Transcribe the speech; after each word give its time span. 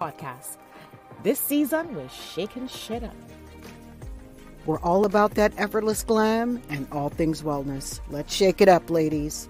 podcast. 0.00 0.56
This 1.22 1.38
season, 1.38 1.94
we're 1.94 2.08
shaking 2.08 2.66
shit 2.66 3.04
up. 3.04 3.14
We're 4.66 4.80
all 4.80 5.04
about 5.04 5.34
that 5.34 5.52
effortless 5.58 6.02
glam 6.02 6.62
and 6.70 6.86
all 6.92 7.08
things 7.08 7.42
wellness. 7.42 8.00
Let's 8.08 8.34
shake 8.34 8.60
it 8.60 8.68
up, 8.68 8.90
ladies. 8.90 9.48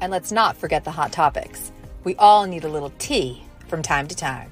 And 0.00 0.10
let's 0.10 0.32
not 0.32 0.56
forget 0.56 0.84
the 0.84 0.90
hot 0.90 1.12
topics. 1.12 1.72
We 2.04 2.16
all 2.16 2.46
need 2.46 2.64
a 2.64 2.68
little 2.68 2.92
tea 2.98 3.42
from 3.68 3.82
time 3.82 4.08
to 4.08 4.16
time. 4.16 4.50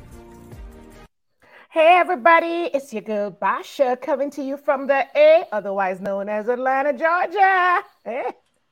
Hey, 1.71 1.98
everybody, 2.01 2.69
it's 2.74 2.92
your 2.92 3.03
girl 3.03 3.30
Basha 3.30 3.96
coming 4.03 4.30
to 4.32 4.42
you 4.42 4.56
from 4.56 4.87
the 4.88 5.06
A, 5.14 5.44
otherwise 5.53 6.01
known 6.01 6.28
as 6.28 6.48
Atlanta, 6.48 6.92
Georgia. 6.92 7.85
Hey. 8.04 8.24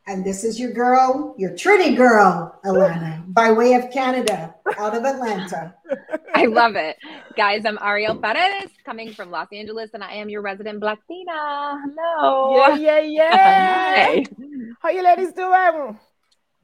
And 0.09 0.25
this 0.25 0.43
is 0.43 0.59
your 0.59 0.73
girl, 0.73 1.35
your 1.39 1.55
Trinity 1.55 1.95
girl, 1.95 2.59
Alana, 2.65 3.23
by 3.33 3.53
way 3.53 3.75
of 3.75 3.91
Canada, 3.91 4.55
out 4.79 4.97
of 4.97 5.05
Atlanta. 5.05 5.75
I 6.39 6.45
love 6.45 6.77
it. 6.77 6.97
Guys, 7.37 7.65
I'm 7.65 7.81
Ariel 7.83 8.15
Perez 8.15 8.71
coming 8.85 9.13
from 9.13 9.33
Los 9.33 9.49
Angeles, 9.53 9.91
and 9.93 10.05
I 10.05 10.13
am 10.13 10.29
your 10.29 10.41
resident 10.41 10.81
Latina. 10.81 11.83
Hello. 11.83 12.77
Yeah, 12.77 12.77
yeah, 12.77 13.01
yeah. 13.01 13.95
hey. 13.97 14.27
How 14.81 14.91
you 14.91 15.03
ladies 15.03 15.33
doing? 15.33 15.99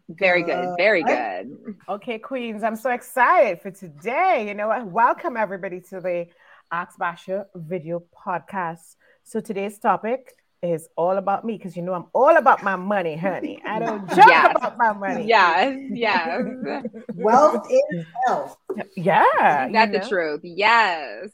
Very 0.08 0.44
good. 0.44 0.76
Very 0.76 1.02
good. 1.02 1.58
Okay, 1.88 2.20
Queens, 2.20 2.62
I'm 2.62 2.76
so 2.76 2.90
excited 2.90 3.62
for 3.62 3.72
today. 3.72 4.44
You 4.46 4.54
know 4.54 4.68
what? 4.68 4.86
Welcome 4.86 5.36
everybody 5.36 5.80
to 5.90 6.00
the 6.00 6.26
Ask 6.70 6.96
Basha 6.96 7.46
video 7.56 8.04
podcast. 8.24 8.94
So 9.24 9.40
today's 9.40 9.80
topic 9.80 10.36
is 10.64 10.88
all 10.96 11.16
about 11.16 11.44
me 11.44 11.56
because 11.56 11.76
you 11.76 11.82
know 11.82 11.94
I'm 11.94 12.06
all 12.12 12.36
about 12.36 12.62
my 12.62 12.76
money, 12.76 13.16
honey. 13.16 13.60
I 13.66 13.78
don't 13.84 14.08
joke 14.08 14.18
yes. 14.18 14.52
about 14.56 14.78
my 14.78 14.92
money. 14.92 15.26
Yes, 15.26 15.78
yes. 15.90 16.42
Wealth 17.14 17.66
is 17.70 18.06
health. 18.26 18.56
Yeah, 18.96 19.24
that's 19.34 19.72
you 19.72 19.72
know? 19.72 19.86
the 19.86 20.08
truth. 20.08 20.40
Yes. 20.42 21.30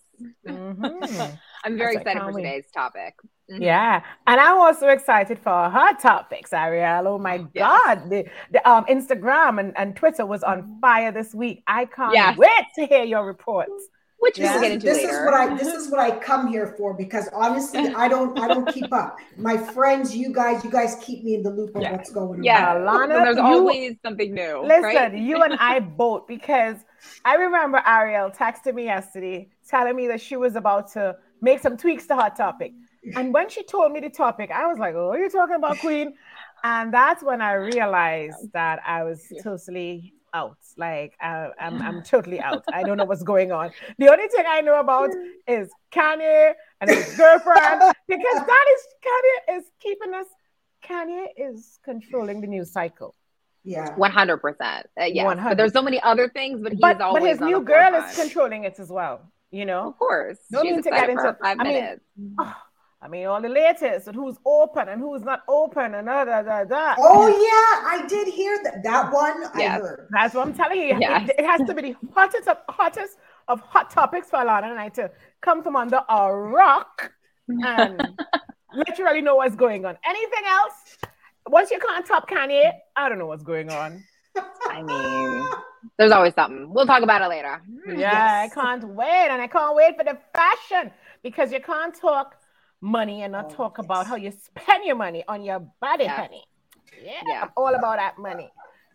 Mm-hmm. 0.46 1.22
I'm 1.64 1.76
very 1.76 1.96
excited 1.96 2.22
for 2.22 2.32
today's 2.32 2.70
topic. 2.72 3.14
Mm-hmm. 3.50 3.62
Yeah, 3.62 4.02
and 4.26 4.40
I'm 4.40 4.58
also 4.58 4.88
excited 4.88 5.38
for 5.38 5.70
her 5.70 5.96
topics, 5.96 6.52
Ariel. 6.52 7.08
Oh 7.08 7.18
my 7.18 7.46
yes. 7.52 7.80
God, 7.86 8.10
the, 8.10 8.24
the 8.52 8.68
um, 8.68 8.84
Instagram 8.86 9.58
and, 9.60 9.72
and 9.76 9.96
Twitter 9.96 10.24
was 10.24 10.42
on 10.42 10.78
fire 10.80 11.12
this 11.12 11.34
week. 11.34 11.62
I 11.66 11.86
can't 11.86 12.14
yes. 12.14 12.36
wait 12.38 12.66
to 12.76 12.86
hear 12.86 13.04
your 13.04 13.26
reports 13.26 13.88
which 14.20 14.38
yeah. 14.38 14.52
we'll 14.52 14.62
get 14.62 14.72
into 14.72 14.86
this 14.86 14.98
later. 14.98 15.08
is 15.08 15.24
what 15.24 15.34
I 15.34 15.56
this 15.56 15.74
is 15.74 15.90
what 15.90 15.98
I 15.98 16.18
come 16.18 16.46
here 16.46 16.74
for 16.76 16.94
because 16.94 17.28
honestly 17.32 17.88
I 17.88 18.06
don't 18.06 18.38
I 18.38 18.48
don't 18.48 18.72
keep 18.72 18.92
up. 18.92 19.18
My 19.36 19.56
friends, 19.56 20.14
you 20.14 20.32
guys, 20.32 20.62
you 20.62 20.70
guys 20.70 20.96
keep 21.02 21.24
me 21.24 21.34
in 21.34 21.42
the 21.42 21.50
loop 21.50 21.74
of 21.74 21.82
yeah. 21.82 21.92
what's 21.92 22.12
going 22.12 22.44
yeah. 22.44 22.74
on. 22.74 22.82
Yeah, 22.82 22.92
Lana, 22.92 23.14
there's 23.14 23.36
you, 23.36 23.42
always 23.42 23.96
something 24.04 24.32
new. 24.32 24.62
Listen, 24.62 24.82
right? 24.82 25.14
you 25.14 25.42
and 25.42 25.54
I 25.54 25.80
both 25.80 26.26
because 26.26 26.76
I 27.24 27.36
remember 27.36 27.82
Ariel 27.86 28.30
texted 28.30 28.74
me 28.74 28.84
yesterday 28.84 29.48
telling 29.66 29.96
me 29.96 30.06
that 30.08 30.20
she 30.20 30.36
was 30.36 30.54
about 30.54 30.92
to 30.92 31.16
make 31.40 31.60
some 31.60 31.76
tweaks 31.76 32.06
to 32.08 32.16
her 32.16 32.30
Topic. 32.30 32.72
And 33.16 33.32
when 33.32 33.48
she 33.48 33.62
told 33.62 33.92
me 33.92 34.00
the 34.00 34.10
topic, 34.10 34.50
I 34.50 34.66
was 34.66 34.78
like, 34.78 34.94
"Oh, 34.94 35.14
you're 35.14 35.30
talking 35.30 35.56
about 35.56 35.78
Queen," 35.78 36.12
and 36.62 36.92
that's 36.92 37.22
when 37.22 37.40
I 37.40 37.54
realized 37.54 38.52
that 38.52 38.80
I 38.86 39.04
was 39.04 39.32
totally 39.42 40.12
out. 40.32 40.58
Like 40.76 41.14
I, 41.20 41.50
I'm, 41.58 41.80
I'm 41.82 42.02
totally 42.14 42.40
out. 42.40 42.64
I 42.72 42.82
don't 42.82 42.96
know 42.96 43.04
what's 43.04 43.22
going 43.22 43.52
on. 43.52 43.70
The 43.98 44.10
only 44.10 44.28
thing 44.28 44.44
I 44.48 44.60
know 44.60 44.78
about 44.80 45.10
is 45.46 45.70
Kanye 45.92 46.52
and 46.80 46.90
his 46.90 47.16
girlfriend 47.16 47.82
because 48.08 48.46
that 48.46 48.66
is 48.74 48.82
Kanye 49.06 49.58
is 49.58 49.64
keeping 49.80 50.14
us. 50.14 50.26
Kanye 50.84 51.26
is 51.36 51.78
controlling 51.84 52.40
the 52.40 52.46
news 52.46 52.72
cycle. 52.72 53.14
Yeah, 53.62 53.94
one 53.96 54.10
hundred 54.10 54.38
percent. 54.38 54.86
Uh, 54.98 55.04
yeah, 55.04 55.34
but 55.34 55.56
there's 55.56 55.74
so 55.74 55.82
many 55.82 56.00
other 56.00 56.30
things, 56.30 56.60
but 56.62 56.72
he's 56.72 56.80
but, 56.80 57.00
always. 57.00 57.22
But 57.22 57.28
his 57.28 57.40
new 57.40 57.60
girl 57.60 57.94
is 57.94 58.16
controlling 58.16 58.64
it 58.64 58.80
as 58.80 58.88
well. 58.88 59.30
You 59.50 59.66
know, 59.66 59.88
of 59.88 59.98
course. 59.98 60.38
No 60.50 60.62
need 60.62 60.82
to 60.82 60.90
get 60.90 61.10
into. 61.10 61.36
Five 61.42 61.58
I 61.60 61.62
minutes. 61.62 62.02
Mean, 62.16 62.36
oh, 62.38 62.54
I 63.02 63.08
mean, 63.08 63.26
all 63.26 63.40
the 63.40 63.48
latest 63.48 64.08
and 64.08 64.14
who's 64.14 64.36
open 64.44 64.88
and 64.88 65.00
who's 65.00 65.22
not 65.22 65.42
open 65.48 65.94
and 65.94 66.06
da 66.06 66.24
da 66.24 66.42
da 66.42 66.64
da. 66.64 66.94
Oh 66.98 67.28
yeah, 67.28 67.88
I 67.88 68.06
did 68.06 68.28
hear 68.28 68.60
that. 68.62 68.82
That 68.82 69.10
one 69.10 69.42
yeah. 69.58 69.76
I 69.76 69.78
heard. 69.78 70.08
That's 70.10 70.34
what 70.34 70.46
I'm 70.46 70.54
telling 70.54 70.80
you. 70.80 70.98
Yeah. 71.00 71.24
It, 71.24 71.36
it, 71.38 71.46
has 71.46 71.62
to 71.66 71.74
be 71.74 71.80
the 71.80 71.96
hottest 72.14 72.46
of 72.46 72.58
hottest 72.68 73.16
of 73.48 73.60
hot 73.60 73.90
topics 73.90 74.28
for 74.28 74.38
Alana 74.38 74.70
and 74.70 74.78
I 74.78 74.90
to 74.90 75.10
come 75.40 75.62
from 75.62 75.76
under 75.76 76.00
a 76.10 76.34
rock 76.34 77.10
and 77.48 78.00
literally 78.74 79.22
know 79.22 79.36
what's 79.36 79.56
going 79.56 79.86
on. 79.86 79.96
Anything 80.06 80.44
else? 80.46 80.98
Once 81.48 81.70
you 81.70 81.78
can't 81.78 82.04
top 82.04 82.28
Kanye, 82.28 82.70
I 82.96 83.08
don't 83.08 83.18
know 83.18 83.26
what's 83.26 83.42
going 83.42 83.70
on. 83.70 84.04
I 84.68 84.82
mean, 84.82 85.48
there's 85.98 86.12
always 86.12 86.34
something. 86.34 86.72
We'll 86.72 86.86
talk 86.86 87.02
about 87.02 87.22
it 87.22 87.28
later. 87.28 87.62
Yeah, 87.88 87.94
yes. 87.96 88.52
I 88.52 88.54
can't 88.54 88.84
wait, 88.88 89.28
and 89.30 89.40
I 89.40 89.46
can't 89.46 89.74
wait 89.74 89.96
for 89.96 90.04
the 90.04 90.18
fashion 90.34 90.92
because 91.22 91.50
you 91.50 91.60
can't 91.60 91.94
talk 91.94 92.39
money 92.80 93.22
and 93.22 93.32
not 93.32 93.46
oh, 93.52 93.54
talk 93.54 93.76
yes. 93.78 93.84
about 93.84 94.06
how 94.06 94.16
you 94.16 94.30
spend 94.30 94.84
your 94.84 94.96
money 94.96 95.24
on 95.28 95.42
your 95.42 95.60
body, 95.80 96.04
yeah. 96.04 96.16
honey. 96.16 96.44
Yeah, 97.02 97.20
yeah, 97.26 97.42
I'm 97.42 97.50
all 97.56 97.74
about 97.74 97.98
that 97.98 98.18
money. 98.18 98.50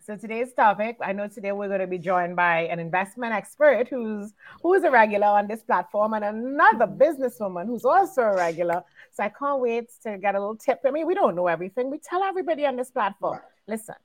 So 0.06 0.16
today's 0.16 0.52
topic, 0.52 0.98
I 1.02 1.12
know 1.12 1.26
today 1.26 1.50
we're 1.50 1.66
going 1.66 1.80
to 1.80 1.88
be 1.88 1.98
joined 1.98 2.36
by 2.36 2.60
an 2.66 2.78
investment 2.78 3.32
expert 3.32 3.88
who's 3.88 4.34
who's 4.62 4.84
a 4.84 4.90
regular 4.90 5.26
on 5.26 5.48
this 5.48 5.64
platform 5.64 6.14
and 6.14 6.24
another 6.24 6.86
mm-hmm. 6.86 7.02
businesswoman 7.02 7.66
who's 7.66 7.84
also 7.84 8.22
a 8.22 8.36
regular. 8.36 8.84
So 9.10 9.24
I 9.24 9.30
can't 9.30 9.60
wait 9.60 9.90
to 10.04 10.16
get 10.18 10.36
a 10.36 10.38
little 10.38 10.54
tip. 10.54 10.80
I 10.86 10.92
mean, 10.92 11.08
we 11.08 11.14
don't 11.14 11.34
know 11.34 11.48
everything. 11.48 11.90
We 11.90 11.98
tell 11.98 12.22
everybody 12.22 12.64
on 12.66 12.76
this 12.76 12.90
platform. 12.92 13.40
Listen, 13.66 13.96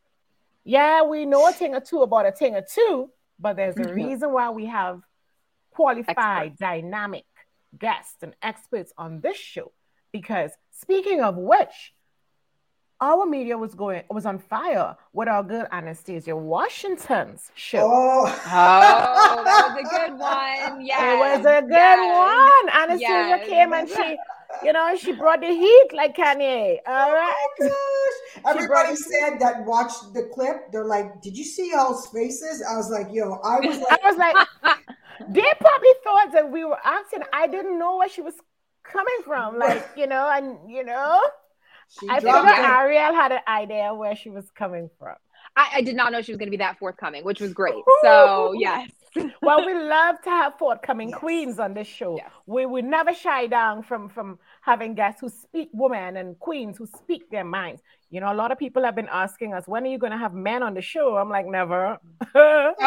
yeah, 0.63 1.03
we 1.03 1.25
know 1.25 1.47
a 1.47 1.51
thing 1.51 1.75
or 1.75 1.81
two 1.81 2.01
about 2.01 2.25
a 2.25 2.31
thing 2.31 2.55
or 2.55 2.63
two, 2.63 3.11
but 3.39 3.55
there's 3.55 3.77
a 3.77 3.81
mm-hmm. 3.81 3.93
reason 3.93 4.33
why 4.33 4.49
we 4.49 4.65
have 4.65 5.03
qualified, 5.69 6.57
dynamic 6.57 7.25
guests 7.77 8.21
and 8.21 8.35
experts 8.41 8.93
on 8.97 9.21
this 9.21 9.37
show. 9.37 9.71
Because 10.11 10.51
speaking 10.71 11.21
of 11.21 11.37
which, 11.37 11.93
our 13.01 13.25
media 13.25 13.57
was 13.57 13.73
going 13.73 14.03
was 14.09 14.25
on 14.27 14.37
fire 14.37 14.95
with 15.11 15.27
our 15.27 15.43
good 15.43 15.65
Anastasia 15.71 16.35
Washington's 16.35 17.51
show. 17.55 17.89
Oh, 17.91 18.25
oh 18.45 19.43
that 19.43 19.73
was 19.73 19.79
a 19.79 19.89
good 19.89 20.19
one. 20.19 20.85
Yeah, 20.85 21.13
it 21.13 21.19
was 21.19 21.45
a 21.45 21.61
good 21.61 21.71
yes. 21.71 22.65
one. 22.65 22.83
Anastasia 22.83 23.37
yes. 23.41 23.47
came 23.47 23.73
and 23.73 23.89
she, 23.89 24.17
you 24.63 24.71
know, 24.71 24.95
she 24.95 25.13
brought 25.13 25.41
the 25.41 25.47
heat 25.47 25.87
like 25.93 26.15
Kanye. 26.15 26.77
All 26.85 27.09
oh 27.09 27.13
right. 27.13 27.47
Oh 27.63 28.11
Everybody 28.47 28.95
said 28.95 29.39
that 29.39 29.65
watched 29.65 30.13
the 30.13 30.29
clip. 30.33 30.71
They're 30.71 30.85
like, 30.85 31.21
"Did 31.21 31.35
you 31.35 31.43
see 31.43 31.71
y'all's 31.71 32.07
faces?" 32.07 32.63
I 32.67 32.77
was 32.77 32.89
like, 32.91 33.07
"Yo," 33.11 33.39
I 33.43 33.59
was 33.59 33.77
like, 33.79 33.99
I 34.03 34.09
was 34.09 34.17
like, 34.17 34.77
they 35.29 35.53
probably 35.59 35.93
thought 36.03 36.31
that 36.33 36.51
we 36.51 36.63
were 36.65 36.77
acting. 36.83 37.23
I 37.33 37.47
didn't 37.47 37.77
know 37.77 37.97
where 37.97 38.09
she 38.09 38.21
was 38.21 38.35
coming 38.83 39.17
from. 39.25 39.57
Like, 39.59 39.87
you 39.95 40.07
know, 40.07 40.29
and 40.29 40.69
you 40.69 40.83
know, 40.83 41.21
she 41.99 42.07
I 42.09 42.19
think 42.19 42.35
Ariel 42.35 43.13
had 43.13 43.31
an 43.31 43.41
idea 43.47 43.93
where 43.93 44.15
she 44.15 44.29
was 44.29 44.45
coming 44.55 44.89
from. 44.99 45.15
I, 45.55 45.69
I 45.75 45.81
did 45.81 45.95
not 45.95 46.11
know 46.11 46.21
she 46.21 46.31
was 46.31 46.37
going 46.37 46.47
to 46.47 46.51
be 46.51 46.57
that 46.57 46.79
forthcoming, 46.79 47.23
which 47.23 47.41
was 47.41 47.53
great. 47.53 47.75
So, 48.03 48.53
yes. 48.53 48.89
well, 49.41 49.65
we 49.65 49.73
love 49.73 50.21
to 50.23 50.29
have 50.29 50.57
forthcoming 50.57 51.09
yes. 51.09 51.19
queens 51.19 51.59
on 51.59 51.73
this 51.73 51.87
show. 51.87 52.15
Yes. 52.15 52.31
We 52.45 52.65
would 52.65 52.85
never 52.85 53.13
shy 53.13 53.47
down 53.47 53.83
from 53.83 54.09
from 54.09 54.39
having 54.61 54.95
guests 54.95 55.19
who 55.21 55.29
speak 55.29 55.69
women 55.73 56.17
and 56.17 56.39
queens 56.39 56.77
who 56.77 56.85
speak 56.85 57.29
their 57.29 57.43
minds. 57.43 57.81
You 58.09 58.21
know, 58.21 58.31
a 58.31 58.35
lot 58.35 58.51
of 58.51 58.59
people 58.59 58.83
have 58.83 58.95
been 58.95 59.09
asking 59.11 59.53
us, 59.53 59.67
when 59.67 59.83
are 59.83 59.87
you 59.87 59.97
going 59.97 60.11
to 60.11 60.17
have 60.17 60.33
men 60.33 60.63
on 60.63 60.73
the 60.73 60.81
show? 60.81 61.17
I'm 61.17 61.29
like, 61.29 61.45
never. 61.47 61.97
oh, 62.35 62.77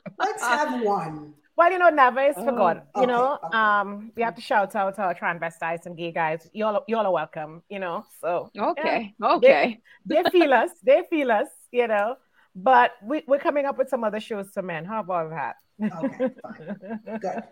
let's 0.18 0.42
have 0.42 0.82
one. 0.82 1.34
Well, 1.56 1.72
you 1.72 1.78
know, 1.80 1.88
never 1.88 2.20
is 2.20 2.36
for 2.36 2.52
oh, 2.52 2.56
God. 2.56 2.82
You 2.94 3.02
okay, 3.02 3.10
know, 3.10 3.38
okay. 3.44 3.58
um, 3.58 4.12
we 4.14 4.22
have 4.22 4.36
to 4.36 4.40
shout 4.40 4.76
out 4.76 4.94
to 4.94 5.02
our 5.02 5.14
transvestites 5.14 5.86
and 5.86 5.96
gay 5.96 6.12
guys. 6.12 6.48
Y'all, 6.52 6.84
y'all 6.86 7.04
are 7.04 7.12
welcome. 7.12 7.64
You 7.68 7.80
know, 7.80 8.06
so 8.20 8.48
okay, 8.56 9.12
yeah, 9.20 9.28
okay. 9.34 9.80
They, 10.06 10.22
they 10.22 10.30
feel 10.30 10.52
us. 10.52 10.70
They 10.84 11.02
feel 11.10 11.32
us. 11.32 11.48
You 11.72 11.88
know, 11.88 12.14
but 12.54 12.92
we, 13.02 13.24
we're 13.26 13.40
coming 13.40 13.66
up 13.66 13.76
with 13.76 13.88
some 13.88 14.04
other 14.04 14.20
shows 14.20 14.52
to 14.52 14.62
men. 14.62 14.84
How 14.84 15.00
about 15.00 15.30
that? 15.30 15.56
Okay, 15.82 16.28
fine. 16.42 17.00
Good. 17.20 17.42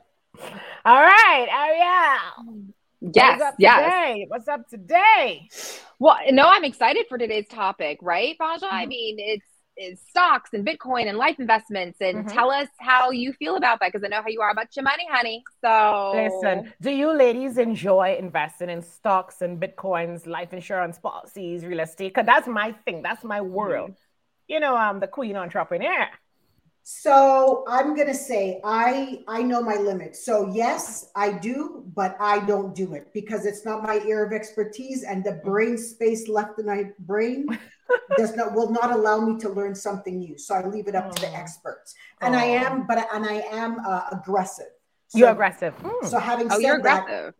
All 0.85 1.03
right, 1.03 1.47
Ariel. 1.50 2.65
Yes, 3.15 3.41
What's 3.41 3.56
yes. 3.59 3.85
Today? 3.85 4.27
What's 4.29 4.49
up 4.49 4.69
today? 4.69 5.49
Well, 5.99 6.17
no, 6.31 6.49
I'm 6.49 6.65
excited 6.65 7.06
for 7.09 7.19
today's 7.19 7.47
topic, 7.49 7.99
right, 8.03 8.37
Basha? 8.38 8.67
Mm-hmm. 8.67 8.75
I 8.75 8.87
mean, 8.87 9.17
it's 9.19 9.47
is 9.77 10.00
stocks 10.09 10.50
and 10.53 10.67
Bitcoin 10.67 11.06
and 11.09 11.19
life 11.19 11.38
investments. 11.38 11.99
And 12.00 12.19
mm-hmm. 12.19 12.29
tell 12.29 12.50
us 12.50 12.69
how 12.79 13.11
you 13.11 13.33
feel 13.33 13.56
about 13.56 13.81
that 13.81 13.93
because 13.93 14.05
I 14.05 14.09
know 14.09 14.23
how 14.23 14.29
you 14.29 14.41
are 14.41 14.50
about 14.50 14.75
your 14.75 14.85
money, 14.85 15.06
honey. 15.11 15.44
So 15.62 16.12
listen, 16.15 16.73
do 16.81 16.91
you 16.91 17.12
ladies 17.12 17.59
enjoy 17.59 18.17
investing 18.19 18.71
in 18.71 18.83
stocks 18.83 19.43
and 19.43 19.61
Bitcoins, 19.61 20.27
life 20.27 20.53
insurance 20.53 20.99
policies, 20.99 21.65
real 21.65 21.81
estate? 21.81 22.15
Because 22.15 22.27
that's 22.27 22.49
my 22.49 22.73
thing. 22.85 23.03
That's 23.03 23.25
my 23.25 23.41
world. 23.41 23.91
Mm-hmm. 23.91 24.00
You 24.49 24.61
know, 24.61 24.75
I'm 24.77 25.00
the 25.00 25.09
queen 25.09 25.37
entrepreneur. 25.37 26.06
So 26.88 27.65
I'm 27.67 27.97
gonna 27.97 28.15
say 28.15 28.61
I 28.62 29.25
I 29.27 29.43
know 29.43 29.61
my 29.61 29.75
limits. 29.75 30.25
So 30.25 30.53
yes, 30.55 31.11
I 31.17 31.33
do, 31.33 31.83
but 31.97 32.17
I 32.21 32.47
don't 32.47 32.77
do 32.77 32.94
it 32.94 33.12
because 33.12 33.44
it's 33.44 33.65
not 33.65 33.83
my 33.83 33.97
area 34.06 34.25
of 34.25 34.33
expertise, 34.33 35.03
and 35.03 35.25
the 35.25 35.33
brain 35.44 35.77
space 35.79 36.29
left 36.29 36.61
in 36.61 36.67
my 36.67 36.93
brain 37.00 37.49
does 38.17 38.37
not 38.37 38.55
will 38.55 38.71
not 38.71 38.93
allow 38.93 39.19
me 39.19 39.37
to 39.41 39.49
learn 39.49 39.75
something 39.75 40.21
new. 40.21 40.38
So 40.38 40.55
I 40.55 40.65
leave 40.65 40.87
it 40.87 40.94
up 40.94 41.12
to 41.12 41.21
the 41.21 41.35
experts. 41.35 41.97
And 42.21 42.37
I 42.37 42.44
am, 42.44 42.87
but 42.87 43.09
and 43.12 43.27
I 43.27 43.43
am 43.50 43.79
uh, 43.85 44.03
aggressive. 44.12 44.71
So, 45.09 45.19
you're 45.19 45.31
aggressive. 45.31 45.75
Mm. 45.83 46.06
So 46.06 46.21
having 46.21 46.47
oh, 46.53 46.61
said 46.61 46.85
that, 46.85 47.35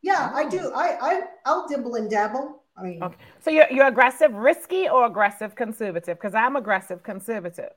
yeah, 0.00 0.30
I 0.32 0.48
do. 0.48 0.70
I 0.76 0.96
I 1.02 1.20
I'll 1.44 1.66
dibble 1.66 1.96
and 1.96 2.08
dabble. 2.08 2.62
I 2.76 2.82
mean, 2.84 3.02
okay. 3.02 3.16
So 3.40 3.50
you're 3.50 3.66
you're 3.68 3.88
aggressive, 3.88 4.32
risky, 4.32 4.88
or 4.88 5.06
aggressive, 5.06 5.56
conservative? 5.56 6.18
Because 6.18 6.36
I'm 6.36 6.54
aggressive, 6.54 7.02
conservative. 7.02 7.72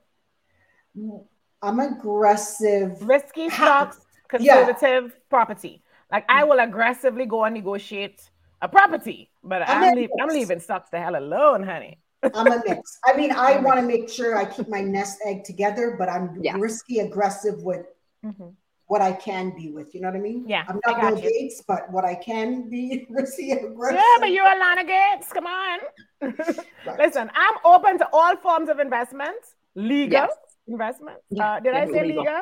I'm 1.61 1.79
aggressive. 1.79 3.01
Risky 3.01 3.49
stocks, 3.49 3.99
conservative 4.27 5.03
yeah. 5.05 5.19
property. 5.29 5.81
Like 6.11 6.25
I 6.29 6.43
will 6.43 6.59
aggressively 6.59 7.25
go 7.25 7.43
and 7.45 7.55
negotiate 7.55 8.29
a 8.61 8.69
property, 8.69 9.29
but 9.43 9.67
I'm, 9.67 9.83
I'm, 9.83 9.95
leave, 9.95 10.09
I'm 10.21 10.29
leaving 10.29 10.59
stocks 10.59 10.89
the 10.89 10.99
hell 10.99 11.15
alone, 11.15 11.63
honey. 11.63 11.99
I'm 12.33 12.51
a 12.51 12.61
mix. 12.65 12.99
I 13.05 13.15
mean, 13.15 13.31
I 13.35 13.57
want 13.57 13.79
to 13.79 13.85
make 13.85 14.09
sure 14.09 14.37
I 14.37 14.45
keep 14.45 14.69
my 14.69 14.81
nest 14.81 15.19
egg 15.25 15.43
together, 15.43 15.95
but 15.97 16.09
I'm 16.09 16.39
yeah. 16.41 16.55
risky, 16.57 16.99
aggressive 16.99 17.61
with 17.63 17.85
mm-hmm. 18.23 18.49
what 18.87 19.01
I 19.01 19.13
can 19.13 19.55
be 19.55 19.71
with. 19.71 19.93
You 19.93 20.01
know 20.01 20.09
what 20.09 20.17
I 20.17 20.21
mean? 20.21 20.45
Yeah. 20.47 20.63
I'm 20.67 20.79
not 20.85 21.01
Bill 21.01 21.21
Gates, 21.21 21.63
but 21.67 21.91
what 21.91 22.05
I 22.05 22.15
can 22.15 22.69
be 22.69 23.07
risky, 23.09 23.51
aggressive. 23.51 23.99
Yeah, 23.99 24.19
but 24.19 24.31
you're 24.31 24.45
Alana 24.45 24.87
Gates. 24.87 25.33
Come 25.33 25.47
on. 25.47 25.79
right. 26.21 26.99
Listen, 26.99 27.29
I'm 27.35 27.55
open 27.65 27.97
to 27.99 28.07
all 28.13 28.35
forms 28.37 28.69
of 28.69 28.79
investments, 28.79 29.55
legal. 29.75 30.21
Yes 30.21 30.44
investment. 30.67 31.17
Yeah, 31.29 31.53
uh, 31.53 31.59
did 31.59 31.73
I 31.73 31.85
say 31.85 32.03
legal? 32.03 32.41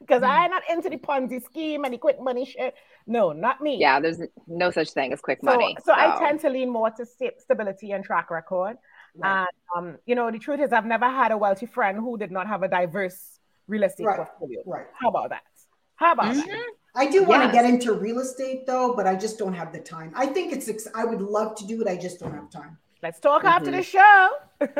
Because 0.00 0.22
I'm 0.24 0.50
not 0.50 0.62
into 0.70 0.88
the 0.88 0.96
Ponzi 0.96 1.42
scheme 1.42 1.84
and 1.84 1.94
the 1.94 1.98
quick 1.98 2.20
money 2.20 2.44
shit. 2.44 2.74
No, 3.06 3.32
not 3.32 3.60
me. 3.60 3.78
Yeah, 3.78 4.00
there's 4.00 4.20
no 4.46 4.70
such 4.70 4.90
thing 4.90 5.12
as 5.12 5.20
quick 5.20 5.40
so, 5.42 5.50
money. 5.50 5.76
So, 5.84 5.92
so, 5.92 5.92
I 5.92 6.18
tend 6.18 6.40
to 6.40 6.50
lean 6.50 6.70
more 6.70 6.90
to 6.90 7.06
st- 7.06 7.40
stability 7.40 7.92
and 7.92 8.04
track 8.04 8.30
record. 8.30 8.76
Right. 9.16 9.46
And 9.46 9.48
um, 9.76 9.98
you 10.06 10.14
know, 10.14 10.30
the 10.30 10.38
truth 10.38 10.60
is, 10.60 10.72
I've 10.72 10.86
never 10.86 11.08
had 11.08 11.32
a 11.32 11.36
wealthy 11.36 11.66
friend 11.66 11.98
who 11.98 12.18
did 12.18 12.30
not 12.30 12.46
have 12.46 12.62
a 12.62 12.68
diverse 12.68 13.38
real 13.66 13.84
estate 13.84 14.06
right. 14.06 14.16
portfolio. 14.16 14.62
Right. 14.66 14.86
How 15.00 15.08
about 15.08 15.30
that? 15.30 15.42
How 15.96 16.12
about 16.12 16.34
mm-hmm. 16.34 16.48
that? 16.48 16.72
I 16.94 17.10
do 17.10 17.22
want 17.22 17.42
yes. 17.42 17.50
to 17.50 17.52
get 17.52 17.64
into 17.64 17.92
real 17.92 18.18
estate 18.20 18.66
though, 18.66 18.94
but 18.94 19.06
I 19.06 19.14
just 19.14 19.38
don't 19.38 19.54
have 19.54 19.72
the 19.72 19.80
time. 19.80 20.12
I 20.16 20.26
think 20.26 20.52
it's. 20.52 20.88
I 20.94 21.04
would 21.04 21.20
love 21.20 21.56
to 21.56 21.66
do 21.66 21.80
it. 21.82 21.88
I 21.88 21.96
just 21.96 22.18
don't 22.18 22.32
have 22.32 22.50
time. 22.50 22.78
Let's 23.02 23.20
talk 23.20 23.42
mm-hmm. 23.42 23.48
after 23.48 23.70
the 23.70 23.82
show. 23.82 24.30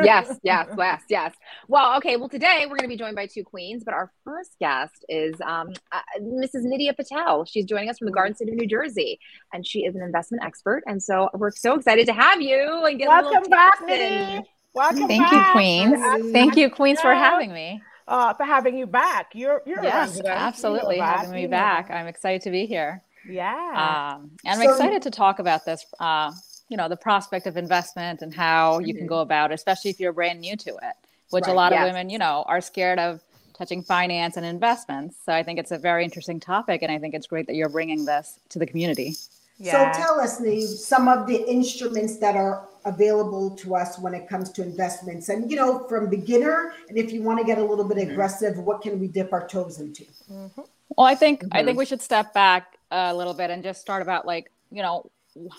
yes, 0.02 0.38
yes, 0.42 0.66
yes, 0.76 1.02
yes. 1.08 1.34
Well, 1.68 1.96
okay. 1.98 2.16
Well, 2.16 2.28
today 2.28 2.62
we're 2.62 2.76
going 2.76 2.82
to 2.82 2.88
be 2.88 2.96
joined 2.96 3.14
by 3.14 3.26
two 3.26 3.44
queens, 3.44 3.84
but 3.84 3.94
our 3.94 4.10
first 4.24 4.58
guest 4.58 5.04
is 5.08 5.40
um, 5.40 5.68
uh, 5.92 6.00
Mrs. 6.20 6.64
Nidhi 6.64 6.94
Patel. 6.96 7.44
She's 7.44 7.64
joining 7.64 7.88
us 7.88 7.98
from 7.98 8.06
the 8.06 8.12
Garden 8.12 8.34
State 8.34 8.48
of 8.48 8.54
New 8.54 8.66
Jersey, 8.66 9.20
and 9.52 9.64
she 9.64 9.84
is 9.84 9.94
an 9.94 10.02
investment 10.02 10.42
expert. 10.44 10.82
And 10.86 11.00
so 11.00 11.30
we're 11.32 11.52
so 11.52 11.74
excited 11.74 12.06
to 12.06 12.12
have 12.12 12.40
you 12.40 12.84
and 12.86 12.98
get 12.98 13.06
welcome 13.06 13.48
back, 13.48 13.78
Nidhi. 13.80 14.44
Welcome 14.74 15.06
Thank 15.06 15.22
back. 15.22 15.32
you, 15.32 15.52
Queens. 15.52 16.32
Thank 16.32 16.56
you, 16.56 16.70
Queens, 16.70 17.00
for 17.00 17.14
having 17.14 17.52
me. 17.52 17.80
Uh, 18.08 18.32
for 18.34 18.44
having 18.44 18.76
you 18.76 18.86
back. 18.86 19.30
You're 19.34 19.62
you're 19.66 19.82
yes, 19.82 20.20
absolutely 20.24 20.96
you 20.96 21.02
know 21.02 21.06
having 21.06 21.30
me 21.30 21.46
back. 21.46 21.90
I'm 21.90 22.06
excited 22.06 22.40
to 22.42 22.50
be 22.50 22.64
here. 22.66 23.02
Yeah, 23.28 24.14
um, 24.14 24.30
and 24.46 24.60
I'm 24.60 24.66
so, 24.66 24.72
excited 24.72 25.02
to 25.02 25.10
talk 25.10 25.38
about 25.38 25.66
this. 25.66 25.84
Uh, 26.00 26.32
you 26.68 26.76
know 26.76 26.88
the 26.88 26.96
prospect 26.96 27.46
of 27.46 27.56
investment 27.56 28.22
and 28.22 28.34
how 28.34 28.78
you 28.78 28.92
can 28.94 29.02
mm-hmm. 29.02 29.08
go 29.08 29.20
about 29.20 29.50
it 29.50 29.54
especially 29.54 29.90
if 29.90 29.98
you're 29.98 30.12
brand 30.12 30.40
new 30.40 30.56
to 30.56 30.70
it 30.70 30.94
which 31.30 31.44
right, 31.44 31.52
a 31.52 31.54
lot 31.54 31.72
yes. 31.72 31.82
of 31.82 31.88
women 31.88 32.10
you 32.10 32.18
know 32.18 32.44
are 32.46 32.60
scared 32.60 32.98
of 32.98 33.22
touching 33.54 33.82
finance 33.82 34.36
and 34.36 34.46
investments 34.46 35.16
so 35.24 35.32
i 35.32 35.42
think 35.42 35.58
it's 35.58 35.72
a 35.72 35.78
very 35.78 36.04
interesting 36.04 36.38
topic 36.38 36.82
and 36.82 36.92
i 36.92 36.98
think 36.98 37.14
it's 37.14 37.26
great 37.26 37.46
that 37.46 37.54
you're 37.54 37.68
bringing 37.68 38.04
this 38.04 38.38
to 38.48 38.58
the 38.58 38.66
community 38.66 39.14
yeah. 39.58 39.92
so 39.92 40.00
tell 40.00 40.20
us 40.20 40.38
the 40.38 40.60
some 40.62 41.08
of 41.08 41.26
the 41.26 41.48
instruments 41.48 42.18
that 42.18 42.36
are 42.36 42.68
available 42.84 43.50
to 43.50 43.74
us 43.74 43.98
when 43.98 44.14
it 44.14 44.28
comes 44.28 44.50
to 44.50 44.62
investments 44.62 45.28
and 45.28 45.50
you 45.50 45.56
know 45.56 45.86
from 45.88 46.08
beginner 46.08 46.72
and 46.88 46.96
if 46.96 47.12
you 47.12 47.22
want 47.22 47.38
to 47.38 47.44
get 47.44 47.58
a 47.58 47.64
little 47.64 47.84
bit 47.84 47.98
mm-hmm. 47.98 48.12
aggressive 48.12 48.58
what 48.58 48.80
can 48.80 49.00
we 49.00 49.08
dip 49.08 49.32
our 49.32 49.46
toes 49.46 49.80
into 49.80 50.04
mm-hmm. 50.30 50.62
well 50.96 51.06
i 51.06 51.14
think 51.14 51.44
i 51.50 51.58
think 51.58 51.70
mm-hmm. 51.70 51.78
we 51.78 51.84
should 51.84 52.00
step 52.00 52.32
back 52.32 52.78
a 52.90 53.14
little 53.14 53.34
bit 53.34 53.50
and 53.50 53.62
just 53.62 53.80
start 53.80 54.00
about 54.00 54.24
like 54.24 54.50
you 54.70 54.82
know 54.82 55.10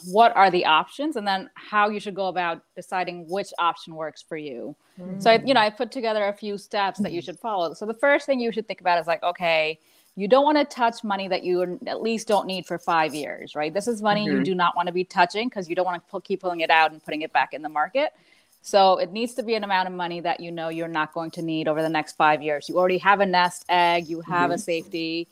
what 0.05 0.35
are 0.35 0.51
the 0.51 0.65
options 0.65 1.15
and 1.15 1.27
then 1.27 1.49
how 1.55 1.89
you 1.89 1.99
should 1.99 2.15
go 2.15 2.27
about 2.27 2.63
deciding 2.75 3.25
which 3.29 3.53
option 3.59 3.95
works 3.95 4.21
for 4.21 4.37
you 4.37 4.75
mm-hmm. 4.99 5.19
so 5.19 5.31
I, 5.31 5.41
you 5.45 5.53
know 5.53 5.59
i 5.59 5.69
put 5.69 5.91
together 5.91 6.27
a 6.27 6.33
few 6.33 6.57
steps 6.57 6.99
that 6.99 7.11
you 7.11 7.21
should 7.21 7.39
follow 7.39 7.73
so 7.73 7.85
the 7.85 7.93
first 7.93 8.25
thing 8.25 8.39
you 8.39 8.51
should 8.51 8.67
think 8.67 8.81
about 8.81 8.99
is 8.99 9.07
like 9.07 9.23
okay 9.23 9.79
you 10.15 10.27
don't 10.27 10.43
want 10.43 10.57
to 10.57 10.65
touch 10.65 11.03
money 11.03 11.27
that 11.27 11.43
you 11.43 11.79
at 11.87 12.01
least 12.01 12.27
don't 12.27 12.45
need 12.45 12.65
for 12.65 12.77
five 12.77 13.13
years 13.13 13.55
right 13.55 13.73
this 13.73 13.87
is 13.87 14.01
money 14.01 14.25
mm-hmm. 14.25 14.37
you 14.37 14.43
do 14.43 14.55
not 14.55 14.75
want 14.75 14.87
to 14.87 14.93
be 14.93 15.03
touching 15.03 15.47
because 15.47 15.69
you 15.69 15.75
don't 15.75 15.85
want 15.85 16.03
to 16.03 16.11
pull, 16.11 16.21
keep 16.21 16.41
pulling 16.41 16.61
it 16.61 16.69
out 16.69 16.91
and 16.91 17.03
putting 17.03 17.21
it 17.21 17.31
back 17.31 17.53
in 17.53 17.61
the 17.61 17.69
market 17.69 18.13
so 18.61 18.97
it 18.97 19.11
needs 19.11 19.33
to 19.35 19.43
be 19.43 19.55
an 19.55 19.63
amount 19.63 19.87
of 19.87 19.93
money 19.93 20.19
that 20.19 20.39
you 20.39 20.51
know 20.51 20.69
you're 20.69 20.87
not 20.87 21.13
going 21.13 21.31
to 21.31 21.41
need 21.41 21.67
over 21.67 21.81
the 21.81 21.89
next 21.89 22.17
five 22.17 22.41
years 22.41 22.67
you 22.67 22.77
already 22.77 22.97
have 22.97 23.19
a 23.19 23.25
nest 23.25 23.65
egg 23.69 24.07
you 24.07 24.21
have 24.21 24.45
mm-hmm. 24.45 24.53
a 24.53 24.57
safety 24.57 25.27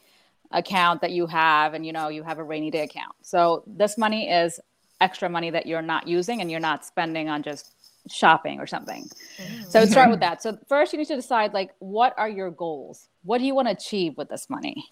account 0.52 1.02
that 1.02 1.12
you 1.12 1.28
have 1.28 1.74
and 1.74 1.86
you 1.86 1.92
know 1.92 2.08
you 2.08 2.24
have 2.24 2.40
a 2.40 2.44
rainy 2.44 2.72
day 2.72 2.84
account. 2.84 3.14
So 3.22 3.64
this 3.68 3.98
money 3.98 4.30
is 4.30 4.60
extra 5.02 5.30
money 5.30 5.50
that 5.50 5.66
you're 5.66 5.82
not 5.82 6.08
using 6.08 6.42
and 6.42 6.50
you're 6.50 6.60
not 6.60 6.86
spending 6.86 7.30
on 7.30 7.44
just 7.44 7.74
shopping 8.10 8.60
or 8.60 8.68
something. 8.68 9.10
Mm-hmm. 9.38 9.70
so 9.70 9.86
start 9.86 10.10
with 10.10 10.20
that. 10.22 10.42
So 10.42 10.58
first 10.68 10.94
you 10.94 11.00
need 11.00 11.08
to 11.08 11.16
decide 11.16 11.54
like 11.54 11.72
what 11.80 12.14
are 12.18 12.30
your 12.30 12.52
goals? 12.52 13.10
What 13.24 13.40
do 13.40 13.46
you 13.46 13.54
want 13.54 13.68
to 13.68 13.74
achieve 13.74 14.18
with 14.18 14.30
this 14.30 14.50
money? 14.50 14.86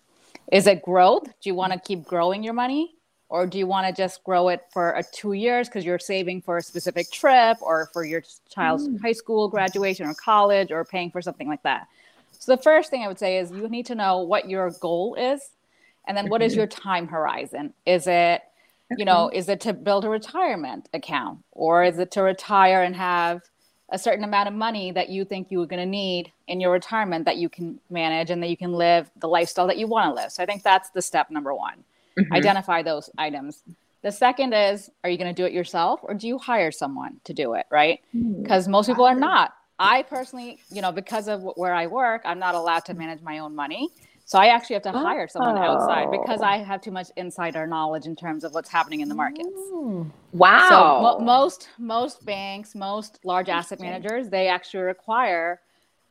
Is 0.52 0.68
it 0.68 0.82
growth? 0.82 1.24
Do 1.24 1.50
you 1.50 1.56
want 1.56 1.74
to 1.74 1.80
keep 1.80 2.04
growing 2.04 2.44
your 2.44 2.54
money? 2.54 2.92
Or 3.28 3.48
do 3.48 3.58
you 3.58 3.66
want 3.66 3.88
to 3.88 3.94
just 3.94 4.24
grow 4.24 4.50
it 4.50 4.62
for 4.72 4.92
a 4.92 5.04
two 5.04 5.34
years 5.34 5.68
because 5.68 5.84
you're 5.84 5.98
saving 5.98 6.44
for 6.44 6.58
a 6.58 6.62
specific 6.62 7.10
trip 7.10 7.58
or 7.60 7.90
for 7.92 8.06
your 8.06 8.22
child's 8.54 8.88
mm. 8.88 9.02
high 9.02 9.14
school 9.14 9.50
graduation 9.50 10.06
or 10.06 10.14
college 10.14 10.72
or 10.72 10.86
paying 10.86 11.10
for 11.10 11.24
something 11.24 11.48
like 11.48 11.64
that 11.64 11.88
so 12.40 12.56
the 12.56 12.62
first 12.62 12.90
thing 12.90 13.04
I 13.04 13.08
would 13.08 13.20
say 13.20 13.38
is 13.38 13.52
you 13.52 13.68
need 13.70 13.86
to 13.88 13.96
know 13.96 14.20
what 14.20 14.50
your 14.50 14.72
goal 14.80 15.16
is, 15.16 15.42
and 16.08 16.16
then 16.16 16.30
what 16.30 16.42
is 16.42 16.56
your 16.56 16.68
time 16.68 17.08
horizon? 17.08 17.74
Is 17.86 18.08
it, 18.08 18.42
you 18.98 19.06
know, 19.06 19.30
is 19.34 19.50
it 19.50 19.62
to 19.62 19.74
build 19.74 20.06
a 20.06 20.10
retirement 20.10 20.88
account, 20.94 21.40
or 21.52 21.84
is 21.84 21.98
it 22.00 22.12
to 22.12 22.22
retire 22.22 22.84
and 22.84 22.96
have 22.96 23.42
a 23.90 24.00
certain 24.00 24.24
amount 24.24 24.48
of 24.48 24.54
money 24.54 24.92
that 24.92 25.10
you 25.10 25.26
think 25.26 25.48
you're 25.50 25.66
going 25.66 25.80
to 25.80 25.86
need 25.86 26.32
in 26.48 26.60
your 26.60 26.72
retirement 26.72 27.26
that 27.26 27.38
you 27.38 27.50
can 27.50 27.80
manage 27.90 28.32
and 28.32 28.42
that 28.42 28.50
you 28.50 28.58
can 28.58 28.74
live 28.74 29.10
the 29.18 29.28
lifestyle 29.28 29.68
that 29.68 29.78
you 29.78 29.88
want 29.88 30.10
to 30.10 30.22
live? 30.22 30.32
So 30.32 30.42
I 30.42 30.46
think 30.46 30.64
that's 30.64 30.90
the 30.90 31.02
step 31.02 31.30
number 31.30 31.54
one. 31.54 31.84
Mm-hmm. 32.18 32.34
Identify 32.34 32.82
those 32.82 33.10
items. 33.18 33.62
The 34.02 34.12
second 34.12 34.54
is, 34.54 34.90
are 35.04 35.10
you 35.10 35.18
going 35.18 35.34
to 35.34 35.40
do 35.40 35.46
it 35.46 35.54
yourself 35.54 36.00
or 36.04 36.14
do 36.14 36.28
you 36.28 36.38
hire 36.38 36.72
someone 36.72 37.20
to 37.26 37.34
do 37.34 37.54
it? 37.54 37.66
Right? 37.72 38.02
Because 38.14 38.64
mm-hmm. 38.64 38.72
most 38.72 38.88
people 38.88 39.06
are 39.06 39.16
not 39.16 39.54
I 39.80 40.04
personally, 40.04 40.60
you 40.70 40.82
know, 40.82 40.92
because 40.92 41.28
of 41.28 41.44
where 41.56 41.74
I 41.74 41.88
work, 41.88 42.22
I'm 42.26 42.40
not 42.40 42.56
allowed 42.56 42.86
to 42.86 42.94
manage 42.94 43.22
my 43.22 43.40
own 43.40 43.56
money. 43.56 43.90
So 44.28 44.40
I 44.40 44.48
actually 44.48 44.74
have 44.76 44.84
to 44.84 44.92
hire 44.92 45.28
someone 45.28 45.58
oh. 45.58 45.62
outside 45.62 46.10
because 46.10 46.42
I 46.42 46.58
have 46.58 46.82
too 46.82 46.90
much 46.90 47.10
insider 47.16 47.68
knowledge 47.68 48.08
in 48.08 48.16
terms 48.16 48.44
of 48.44 48.56
what's 48.56 48.70
happening 48.70 49.02
in 49.02 49.10
the 49.10 49.14
markets. 49.14 49.50
Wow. 50.32 50.68
So 50.70 51.02
mo- 51.02 51.20
most 51.20 51.70
most 51.78 52.26
banks, 52.26 52.74
most 52.74 53.20
large 53.24 53.50
asset 53.50 53.80
managers, 53.80 54.30
they 54.30 54.48
actually 54.48 54.84
require 54.84 55.62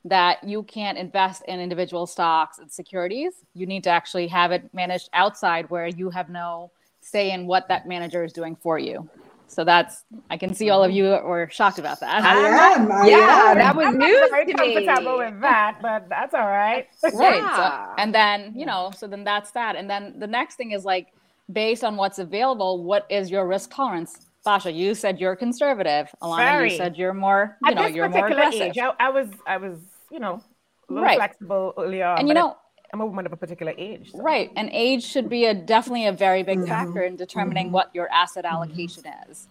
that 0.05 0.45
you 0.45 0.63
can't 0.63 0.97
invest 0.97 1.43
in 1.49 1.59
individual 1.59 2.07
stocks 2.07 2.59
and 2.59 2.71
securities. 2.71 3.33
You 3.53 3.67
need 3.67 3.83
to 3.85 3.91
actually 3.91 4.29
have 4.29 4.53
it 4.53 4.73
managed 4.73 5.09
outside 5.13 5.69
where 5.71 5.89
you 5.89 6.11
have 6.11 6.29
no 6.29 6.71
say 7.01 7.33
in 7.33 7.47
what 7.47 7.67
that 7.69 7.89
manager 7.89 8.23
is 8.23 8.33
doing 8.33 8.55
for 8.55 8.79
you. 8.79 9.09
So 9.55 9.65
that's 9.65 10.05
I 10.31 10.37
can 10.37 10.53
see 10.55 10.71
all 10.71 10.83
of 10.83 10.91
you 10.91 11.05
were 11.05 11.49
shocked 11.51 11.79
about 11.79 12.01
that. 12.01 12.25
I 12.25 12.73
am. 12.75 12.91
I 12.91 13.07
yeah, 13.07 13.51
am. 13.51 13.59
that 13.59 13.77
was 13.77 13.87
I'm 13.87 13.99
news 13.99 14.31
very 14.31 14.47
to 14.47 14.53
comfortable 14.53 15.19
me. 15.19 15.25
with 15.27 15.41
that, 15.41 15.79
but 15.81 16.09
that's 16.09 16.35
all 16.35 16.49
right. 16.49 16.87
right. 17.03 17.15
Yeah. 17.15 17.57
So, 17.57 17.95
and 17.99 18.15
then 18.15 18.53
you 18.57 18.67
know, 18.67 18.91
so 18.97 19.07
then 19.07 19.25
that's 19.25 19.53
that. 19.53 19.77
And 19.77 19.89
then 19.89 20.19
the 20.19 20.27
next 20.27 20.57
thing 20.57 20.73
is 20.73 20.85
like 20.85 21.13
based 21.53 21.85
on 21.85 21.97
what's 21.97 22.19
available, 22.19 22.83
what 22.83 23.07
is 23.11 23.31
your 23.31 23.47
risk 23.47 23.75
tolerance? 23.75 24.27
Basha, 24.45 24.71
you 24.71 24.95
said 24.95 25.21
you're 25.21 25.37
conservative. 25.37 26.15
Alana, 26.23 26.37
very. 26.37 26.71
you 26.71 26.77
said 26.77 26.97
you're 26.97 27.15
more, 27.15 27.57
you 27.63 27.71
At 27.71 27.77
know, 27.77 27.87
you're 27.87 28.09
more 28.09 28.27
aggressive. 28.27 28.61
Age, 28.61 28.79
I, 28.79 28.93
I 29.01 29.09
was, 29.09 29.29
I 29.47 29.57
was, 29.57 29.79
you 30.11 30.21
know, 30.21 30.43
a 30.89 30.93
little 30.93 31.07
right. 31.07 31.17
flexible 31.17 31.73
earlier 31.79 32.07
on. 32.07 32.19
And 32.19 32.29
you 32.29 32.35
know, 32.35 32.57
I'm 32.93 33.01
a 33.01 33.07
woman 33.07 33.27
of 33.27 33.33
a 33.33 33.37
particular 33.37 33.75
age. 33.77 34.13
So. 34.13 34.23
Right. 34.23 34.53
And 34.57 34.71
age 34.73 35.05
should 35.05 35.29
be 35.29 35.47
a 35.47 35.55
definitely 35.55 36.07
a 36.07 36.13
very 36.13 36.43
big 36.43 36.59
mm-hmm. 36.59 36.69
factor 36.69 37.03
in 37.03 37.17
determining 37.17 37.67
mm-hmm. 37.67 37.75
what 37.75 37.91
your 37.95 38.09
asset 38.13 38.45
allocation 38.45 39.03
mm-hmm. 39.03 39.31
is. 39.31 39.49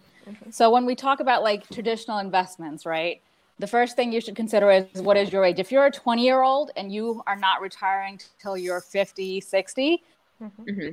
So 0.50 0.70
when 0.70 0.86
we 0.86 0.94
talk 0.94 1.20
about 1.20 1.42
like 1.42 1.68
traditional 1.68 2.18
investments, 2.18 2.86
right? 2.86 3.20
The 3.58 3.66
first 3.66 3.96
thing 3.96 4.12
you 4.12 4.20
should 4.20 4.34
consider 4.34 4.70
is 4.70 4.86
what 5.02 5.16
is 5.16 5.30
your 5.32 5.44
age? 5.44 5.58
If 5.58 5.70
you're 5.70 5.86
a 5.86 5.90
20 5.90 6.24
year 6.24 6.42
old 6.42 6.70
and 6.76 6.92
you 6.92 7.22
are 7.26 7.36
not 7.36 7.60
retiring 7.60 8.20
till 8.40 8.56
you're 8.56 8.80
50, 8.80 9.40
60, 9.40 10.02
mm-hmm. 10.42 10.88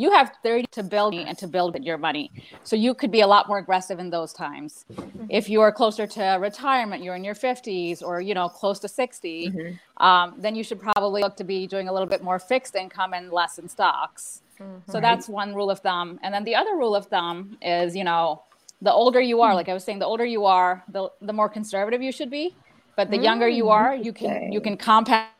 You 0.00 0.10
have 0.12 0.32
30 0.42 0.66
to 0.72 0.82
build 0.82 1.14
and 1.14 1.36
to 1.36 1.46
build 1.46 1.76
your 1.84 1.98
money. 1.98 2.32
So 2.64 2.74
you 2.74 2.94
could 2.94 3.10
be 3.10 3.20
a 3.20 3.26
lot 3.26 3.48
more 3.48 3.58
aggressive 3.58 3.98
in 3.98 4.08
those 4.08 4.32
times. 4.32 4.86
Mm-hmm. 4.92 5.26
If 5.28 5.50
you 5.50 5.60
are 5.60 5.70
closer 5.70 6.06
to 6.06 6.22
retirement, 6.40 7.04
you're 7.04 7.16
in 7.16 7.22
your 7.22 7.34
50s 7.34 8.02
or, 8.02 8.22
you 8.22 8.32
know, 8.32 8.48
close 8.48 8.78
to 8.80 8.88
60, 8.88 9.50
mm-hmm. 9.50 10.02
um, 10.02 10.34
then 10.38 10.56
you 10.56 10.64
should 10.64 10.80
probably 10.80 11.20
look 11.20 11.36
to 11.36 11.44
be 11.44 11.66
doing 11.66 11.88
a 11.88 11.92
little 11.92 12.08
bit 12.08 12.22
more 12.22 12.38
fixed 12.38 12.74
income 12.76 13.12
and 13.12 13.30
less 13.30 13.58
in 13.58 13.68
stocks. 13.68 14.40
Mm-hmm. 14.58 14.90
So 14.90 15.00
that's 15.00 15.28
one 15.28 15.54
rule 15.54 15.70
of 15.70 15.80
thumb. 15.80 16.18
And 16.22 16.32
then 16.32 16.44
the 16.44 16.54
other 16.54 16.76
rule 16.76 16.94
of 16.94 17.06
thumb 17.06 17.58
is, 17.60 17.94
you 17.94 18.04
know, 18.04 18.42
the 18.80 18.92
older 18.92 19.20
you 19.20 19.42
are, 19.42 19.50
hmm. 19.50 19.56
like 19.56 19.68
I 19.68 19.74
was 19.74 19.84
saying, 19.84 19.98
the 19.98 20.06
older 20.06 20.24
you 20.24 20.46
are, 20.46 20.82
the, 20.88 21.10
the 21.20 21.34
more 21.34 21.50
conservative 21.50 22.00
you 22.00 22.12
should 22.12 22.30
be. 22.30 22.54
But 22.96 23.10
the 23.10 23.18
younger 23.18 23.48
you 23.48 23.64
mm, 23.64 23.70
are, 23.70 23.94
you 23.94 24.12
can 24.12 24.52
you 24.52 24.60
can 24.60 24.76
compound 24.76 25.30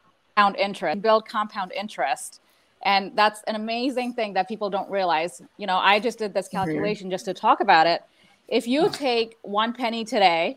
interest, 0.57 1.03
build 1.03 1.29
compound 1.29 1.73
interest 1.73 2.41
and 2.83 3.13
that's 3.15 3.43
an 3.47 3.55
amazing 3.57 4.15
thing 4.15 4.33
that 4.35 4.49
people 4.49 4.71
don't 4.71 4.91
realize. 4.91 5.43
You 5.57 5.67
know, 5.67 5.77
I 5.77 6.01
just 6.01 6.19
did 6.19 6.33
this 6.33 6.49
mm-hmm. 6.49 6.59
calculation 6.59 7.07
mm-hmm. 7.07 7.13
just 7.13 7.27
to 7.27 7.35
talk 7.35 7.61
about 7.61 7.87
it. 7.87 8.03
If 8.49 8.67
you 8.67 8.89
take 8.93 9.37
one 9.43 9.73
penny 9.73 10.05
today 10.05 10.57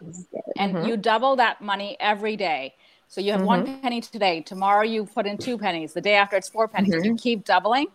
and 0.58 0.75
mm-hmm. 0.75 0.88
you 0.88 0.98
double 0.98 1.36
that 1.38 1.62
money 1.62 1.98
every 2.00 2.36
day, 2.36 2.75
so 3.08 3.22
you 3.22 3.32
have 3.32 3.42
mm-hmm. 3.42 3.48
one 3.48 3.82
penny 3.82 4.01
today, 4.01 4.42
tomorrow 4.42 4.84
you 4.84 5.06
put 5.06 5.25
in 5.25 5.38
two 5.38 5.58
pennies, 5.58 5.94
the 5.94 6.01
day 6.01 6.15
after 6.15 6.36
it's 6.36 6.50
four 6.50 6.68
pennies, 6.68 6.94
you 6.94 7.01
mm-hmm. 7.01 7.15
keep 7.15 7.46
doubling. 7.46 7.88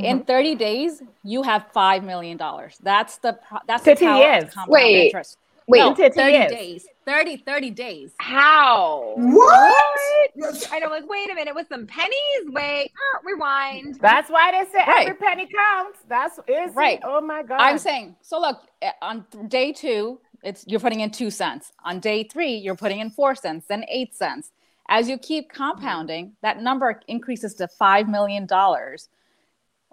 In 0.00 0.18
mm-hmm. 0.18 0.24
30 0.26 0.54
days, 0.56 1.02
you 1.24 1.42
have 1.42 1.66
five 1.72 2.04
million 2.04 2.36
dollars. 2.36 2.76
That's 2.82 3.16
the 3.18 3.38
that's 3.66 3.84
50 3.84 4.04
the 4.04 4.16
years. 4.16 4.54
Wait, 4.66 5.06
interest. 5.06 5.38
Wait, 5.68 5.80
no, 5.80 5.94
30 5.94 6.12
days. 6.48 6.86
30, 7.04 7.38
30 7.38 7.70
days. 7.70 8.12
How? 8.18 9.14
What? 9.16 10.30
what? 10.34 10.68
I 10.72 10.78
know, 10.78 10.88
like, 10.88 11.08
wait 11.08 11.30
a 11.30 11.34
minute, 11.34 11.54
with 11.54 11.68
some 11.68 11.86
pennies? 11.86 12.14
Wait, 12.46 12.90
uh, 12.90 13.18
rewind. 13.24 13.98
That's 14.00 14.30
why 14.30 14.52
they 14.52 14.70
say 14.70 14.84
right. 14.86 15.08
every 15.08 15.14
penny 15.14 15.46
counts. 15.46 16.00
That's 16.08 16.38
is 16.46 16.74
right. 16.74 16.98
It? 16.98 17.04
Oh 17.04 17.20
my 17.20 17.42
God. 17.42 17.60
I'm 17.60 17.78
saying, 17.78 18.16
so 18.22 18.40
look, 18.40 18.60
eh, 18.82 18.92
on 19.00 19.24
day 19.48 19.72
two, 19.72 20.20
it's 20.42 20.64
you're 20.66 20.80
putting 20.80 21.00
in 21.00 21.10
two 21.10 21.30
cents. 21.30 21.72
On 21.84 22.00
day 22.00 22.24
three, 22.24 22.54
you're 22.54 22.76
putting 22.76 23.00
in 23.00 23.10
four 23.10 23.34
cents, 23.34 23.66
then 23.68 23.84
eight 23.88 24.14
cents. 24.14 24.50
As 24.90 25.08
you 25.08 25.18
keep 25.18 25.52
compounding, 25.52 26.32
that 26.42 26.62
number 26.62 27.00
increases 27.08 27.54
to 27.54 27.68
five 27.68 28.08
million 28.08 28.46
dollars 28.46 29.08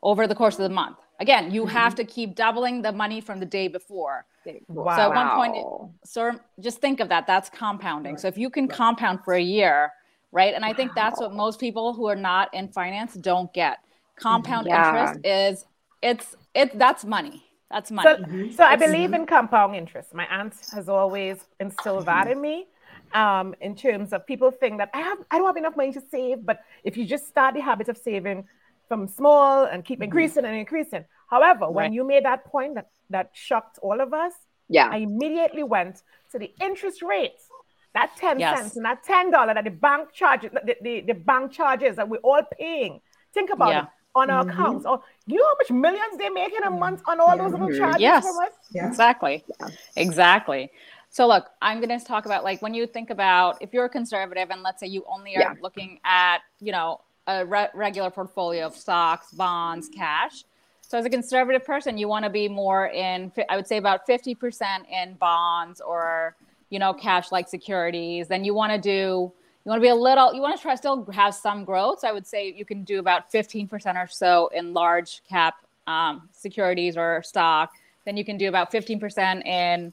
over 0.04 0.28
the 0.28 0.36
course 0.36 0.56
of 0.56 0.64
the 0.64 0.70
month. 0.70 0.98
Again, 1.20 1.52
you 1.52 1.62
mm-hmm. 1.62 1.72
have 1.72 1.96
to 1.96 2.04
keep 2.04 2.36
doubling 2.36 2.82
the 2.82 2.92
money 2.92 3.22
from 3.22 3.40
the 3.40 3.46
day 3.46 3.68
before. 3.68 4.26
Wow. 4.68 4.96
So 4.96 5.02
at 5.02 5.16
one 5.16 5.30
point, 5.36 5.92
so 6.04 6.40
just 6.60 6.80
think 6.80 7.00
of 7.00 7.10
that. 7.10 7.28
That's 7.28 7.50
compounding. 7.50 8.18
So 8.18 8.28
if 8.28 8.38
you 8.38 8.50
can 8.50 8.68
compound 8.68 9.20
for 9.24 9.34
a 9.34 9.42
year, 9.42 9.92
right? 10.32 10.54
And 10.54 10.66
I 10.66 10.74
think 10.74 10.92
that's 10.96 11.20
what 11.20 11.34
most 11.34 11.60
people 11.60 11.94
who 11.94 12.08
are 12.08 12.16
not 12.16 12.54
in 12.54 12.68
finance 12.70 13.14
don't 13.16 13.52
get. 13.54 13.78
Compound 14.18 14.68
yeah. 14.68 14.88
interest 14.88 15.26
is 15.26 15.66
it's 16.02 16.36
it 16.54 16.78
that's 16.78 17.04
money. 17.06 17.44
That's 17.72 17.92
money. 17.92 18.10
So, 18.10 18.24
mm-hmm. 18.24 18.52
so 18.52 18.64
I 18.64 18.76
believe 18.76 19.14
in 19.14 19.26
compound 19.26 19.76
interest. 19.76 20.14
My 20.14 20.26
aunt 20.28 20.54
has 20.74 20.88
always 20.88 21.46
instilled 21.60 22.06
that 22.06 22.30
in 22.30 22.40
me. 22.40 22.68
Um, 23.14 23.56
in 23.62 23.76
terms 23.76 24.14
of 24.14 24.26
people 24.26 24.52
think 24.52 24.78
that 24.80 24.90
I 24.94 25.02
have 25.02 25.18
I 25.32 25.38
don't 25.38 25.48
have 25.48 25.58
enough 25.58 25.78
money 25.78 25.92
to 25.94 26.02
save, 26.12 26.46
but 26.46 26.60
if 26.84 26.98
you 26.98 27.06
just 27.06 27.28
start 27.28 27.56
the 27.56 27.62
habit 27.62 27.88
of 27.90 27.98
saving 27.98 28.46
from 28.88 29.08
small 29.08 29.66
and 29.66 29.84
keep 29.84 29.98
mm-hmm. 29.98 30.04
increasing 30.04 30.44
mm-hmm. 30.44 30.52
and 30.52 30.60
increasing. 30.60 31.06
However, 31.28 31.70
when 31.70 31.92
you 31.92 32.04
made 32.04 32.26
that 32.26 32.46
point 32.46 32.76
that 32.76 32.90
that 33.10 33.32
shocked 33.34 33.80
all 33.82 34.02
of 34.02 34.14
us. 34.14 34.34
Yeah. 34.70 34.90
I 34.92 34.98
immediately 34.98 35.64
went 35.64 36.02
to 36.32 36.40
the 36.40 36.52
interest 36.62 37.02
rates. 37.02 37.48
That 37.94 38.12
10 38.18 38.40
yes. 38.40 38.60
cents 38.60 38.76
and 38.76 38.86
that 38.86 39.06
$10 39.06 39.32
that 39.32 39.64
the 39.64 39.70
bank 39.70 40.12
charges, 40.12 40.52
the, 40.52 40.76
the, 40.82 41.02
the 41.02 41.14
bank 41.14 41.54
charges 41.54 41.96
that 41.96 42.10
we're 42.10 42.18
all 42.18 42.42
paying. 42.60 43.00
Think 43.34 43.52
about 43.52 43.70
yeah. 43.70 43.84
it 43.84 43.88
on 44.14 44.30
our 44.30 44.44
mm-hmm. 44.44 44.50
accounts. 44.50 44.86
Or 44.86 45.02
you 45.28 45.38
know 45.38 45.46
how 45.46 45.56
much 45.58 45.72
millions 45.72 46.18
they 46.18 46.30
make 46.30 46.54
in 46.54 46.64
a 46.64 46.72
month 46.72 47.02
on 47.08 47.22
all 47.22 47.38
those 47.38 47.52
little 47.52 47.74
charges 47.74 48.02
yes. 48.02 48.26
Yeah. 48.72 48.88
Exactly. 48.88 49.46
Yeah. 49.48 49.68
Exactly. 49.96 50.72
So 51.10 51.26
look, 51.26 51.46
I'm 51.62 51.80
going 51.80 51.98
to 51.98 52.06
talk 52.06 52.26
about 52.26 52.44
like 52.44 52.62
when 52.62 52.74
you 52.74 52.86
think 52.86 53.10
about 53.12 53.62
if 53.62 53.74
you're 53.74 53.86
a 53.86 53.90
conservative 53.90 54.50
and 54.50 54.62
let's 54.62 54.82
say 54.82 54.88
you 54.88 55.06
only 55.08 55.38
are 55.38 55.42
yeah. 55.42 55.54
looking 55.62 56.00
at, 56.04 56.40
you 56.60 56.74
know, 56.74 57.00
a 57.28 57.46
re- 57.46 57.70
regular 57.74 58.10
portfolio 58.10 58.66
of 58.66 58.76
stocks, 58.76 59.32
bonds, 59.32 59.88
cash 59.88 60.44
so 60.88 61.00
as 61.00 61.06
a 61.06 61.10
conservative 61.10 61.66
person, 61.66 61.98
you 61.98 62.08
want 62.08 62.26
to 62.26 62.30
be 62.30 62.48
more 62.48 62.88
in, 62.88 63.32
I 63.50 63.56
would 63.56 63.68
say 63.68 63.78
about 63.78 64.08
50% 64.08 64.90
in 64.90 65.16
bonds 65.16 65.82
or, 65.82 66.36
you 66.70 66.78
know, 66.78 66.94
cash 66.94 67.32
like 67.32 67.48
securities. 67.48 68.28
Then 68.28 68.44
you 68.44 68.54
want 68.54 68.72
to 68.72 68.78
do, 68.78 69.32
you 69.66 69.70
want 69.70 69.80
to 69.80 69.82
be 69.82 69.90
a 69.90 69.96
little, 69.96 70.32
you 70.34 70.42
want 70.42 70.56
to 70.56 70.62
try 70.62 70.76
still 70.76 71.06
have 71.06 71.34
some 71.34 71.66
growth. 71.66 72.02
So 72.02 72.08
I 72.08 72.12
would 72.12 72.28
say 72.28 72.54
you 72.56 72.66
can 72.66 72.84
do 72.84 73.00
about 73.00 73.32
15% 73.32 73.96
or 73.96 74.08
so 74.08 74.50
in 74.54 74.74
large 74.74 75.24
cap 75.28 75.56
um, 75.88 76.30
securities 76.34 76.98
or 76.98 77.24
stock. 77.24 77.74
Then 78.06 78.16
you 78.16 78.24
can 78.24 78.38
do 78.38 78.48
about 78.48 78.72
15% 78.72 79.44
in 79.44 79.92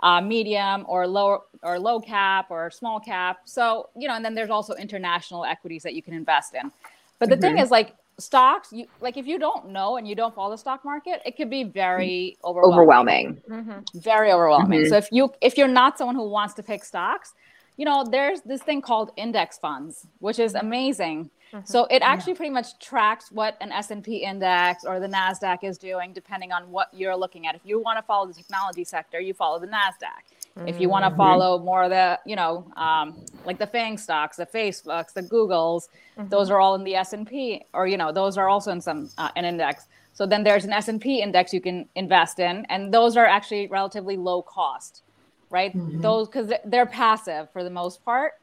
uh, 0.00 0.20
medium 0.20 0.84
or 0.86 1.06
low 1.06 1.44
or 1.62 1.78
low 1.78 2.00
cap 2.00 2.50
or 2.50 2.70
small 2.70 3.00
cap. 3.00 3.38
So, 3.46 3.88
you 3.96 4.08
know, 4.08 4.14
and 4.14 4.22
then 4.22 4.34
there's 4.34 4.50
also 4.50 4.74
international 4.74 5.46
equities 5.46 5.82
that 5.84 5.94
you 5.94 6.02
can 6.02 6.12
invest 6.12 6.54
in. 6.54 6.70
But 7.18 7.30
the 7.30 7.36
mm-hmm. 7.36 7.42
thing 7.42 7.58
is 7.58 7.70
like 7.70 7.94
stocks 8.18 8.72
you 8.72 8.86
like 9.00 9.16
if 9.16 9.26
you 9.26 9.38
don't 9.38 9.68
know 9.68 9.96
and 9.96 10.06
you 10.06 10.14
don't 10.14 10.34
follow 10.34 10.50
the 10.50 10.58
stock 10.58 10.84
market 10.84 11.20
it 11.24 11.36
could 11.36 11.50
be 11.50 11.64
very 11.64 12.36
overwhelming, 12.44 12.72
overwhelming. 12.72 13.42
Mm-hmm. 13.50 13.98
very 13.98 14.30
overwhelming 14.30 14.80
mm-hmm. 14.80 14.88
so 14.88 14.96
if 14.96 15.08
you 15.10 15.32
if 15.40 15.58
you're 15.58 15.66
not 15.66 15.98
someone 15.98 16.14
who 16.14 16.28
wants 16.28 16.54
to 16.54 16.62
pick 16.62 16.84
stocks 16.84 17.34
you 17.76 17.84
know 17.84 18.04
there's 18.08 18.40
this 18.42 18.62
thing 18.62 18.80
called 18.80 19.10
index 19.16 19.58
funds 19.58 20.06
which 20.20 20.38
is 20.38 20.54
amazing 20.54 21.28
mm-hmm. 21.54 21.64
so 21.64 21.86
it 21.86 22.02
actually 22.02 22.34
pretty 22.34 22.50
much 22.50 22.78
tracks 22.78 23.30
what 23.30 23.56
an 23.60 23.70
s&p 23.72 24.16
index 24.16 24.84
or 24.84 25.00
the 25.00 25.08
nasdaq 25.08 25.58
is 25.62 25.78
doing 25.78 26.12
depending 26.12 26.52
on 26.52 26.70
what 26.70 26.88
you're 26.92 27.16
looking 27.16 27.46
at 27.46 27.54
if 27.54 27.62
you 27.64 27.80
want 27.80 27.96
to 27.96 28.02
follow 28.02 28.26
the 28.26 28.34
technology 28.34 28.84
sector 28.84 29.20
you 29.20 29.32
follow 29.32 29.58
the 29.58 29.66
nasdaq 29.66 30.34
if 30.66 30.80
you 30.80 30.88
want 30.88 31.04
to 31.04 31.08
mm-hmm. 31.08 31.16
follow 31.16 31.58
more 31.58 31.84
of 31.84 31.90
the 31.90 32.18
you 32.24 32.36
know 32.36 32.70
um, 32.76 33.24
like 33.44 33.58
the 33.58 33.66
fang 33.66 33.98
stocks 33.98 34.36
the 34.36 34.46
facebooks 34.46 35.12
the 35.12 35.22
googles 35.22 35.88
mm-hmm. 36.16 36.28
those 36.28 36.50
are 36.50 36.60
all 36.60 36.74
in 36.74 36.84
the 36.84 36.94
s&p 36.94 37.62
or 37.72 37.86
you 37.86 37.96
know 37.96 38.12
those 38.12 38.38
are 38.38 38.48
also 38.48 38.70
in 38.70 38.80
some 38.80 39.10
uh, 39.18 39.30
an 39.36 39.44
index 39.44 39.86
so 40.12 40.26
then 40.26 40.44
there's 40.44 40.64
an 40.64 40.72
s&p 40.72 41.20
index 41.20 41.52
you 41.52 41.60
can 41.60 41.88
invest 41.96 42.38
in 42.38 42.64
and 42.68 42.94
those 42.94 43.16
are 43.16 43.26
actually 43.26 43.66
relatively 43.66 44.16
low 44.16 44.42
cost 44.42 45.02
right 45.50 45.76
mm-hmm. 45.76 46.00
those 46.00 46.28
because 46.28 46.52
they're 46.64 46.86
passive 46.86 47.50
for 47.52 47.64
the 47.64 47.70
most 47.70 48.04
part 48.04 48.34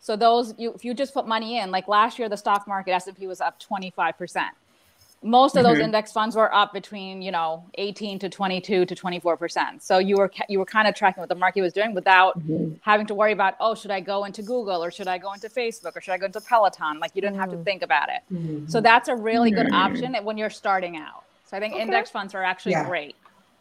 so 0.00 0.16
those 0.16 0.54
you 0.58 0.72
if 0.72 0.84
you 0.84 0.94
just 0.94 1.14
put 1.14 1.26
money 1.26 1.58
in 1.58 1.70
like 1.70 1.86
last 1.86 2.18
year 2.18 2.28
the 2.28 2.36
stock 2.36 2.66
market 2.66 2.92
s&p 2.92 3.26
was 3.26 3.40
up 3.40 3.60
25% 3.60 4.48
most 5.22 5.54
of 5.54 5.64
those 5.64 5.74
mm-hmm. 5.74 5.84
index 5.84 6.12
funds 6.12 6.34
were 6.34 6.52
up 6.54 6.72
between 6.72 7.20
you 7.20 7.30
know 7.30 7.62
18 7.74 8.18
to 8.20 8.28
22 8.28 8.86
to 8.86 8.94
24 8.94 9.36
percent 9.36 9.82
so 9.82 9.98
you 9.98 10.16
were 10.16 10.30
you 10.48 10.58
were 10.58 10.64
kind 10.64 10.88
of 10.88 10.94
tracking 10.94 11.20
what 11.20 11.28
the 11.28 11.34
market 11.34 11.60
was 11.60 11.74
doing 11.74 11.94
without 11.94 12.38
mm-hmm. 12.38 12.74
having 12.80 13.06
to 13.06 13.14
worry 13.14 13.32
about 13.32 13.54
oh 13.60 13.74
should 13.74 13.90
i 13.90 14.00
go 14.00 14.24
into 14.24 14.42
google 14.42 14.82
or 14.82 14.90
should 14.90 15.08
i 15.08 15.18
go 15.18 15.32
into 15.32 15.48
facebook 15.48 15.94
or 15.94 16.00
should 16.00 16.12
i 16.12 16.18
go 16.18 16.24
into 16.24 16.40
peloton 16.40 16.98
like 16.98 17.10
you 17.14 17.20
didn't 17.20 17.34
mm-hmm. 17.34 17.40
have 17.40 17.50
to 17.50 17.56
mm-hmm. 17.56 17.64
think 17.64 17.82
about 17.82 18.08
it 18.08 18.22
mm-hmm. 18.32 18.66
so 18.66 18.80
that's 18.80 19.08
a 19.08 19.14
really 19.14 19.50
good 19.50 19.70
option 19.72 20.14
when 20.22 20.38
you're 20.38 20.48
starting 20.48 20.96
out 20.96 21.24
so 21.44 21.56
i 21.56 21.60
think 21.60 21.74
okay. 21.74 21.82
index 21.82 22.08
funds 22.08 22.34
are 22.34 22.42
actually 22.42 22.72
yeah. 22.72 22.88
great 22.88 23.14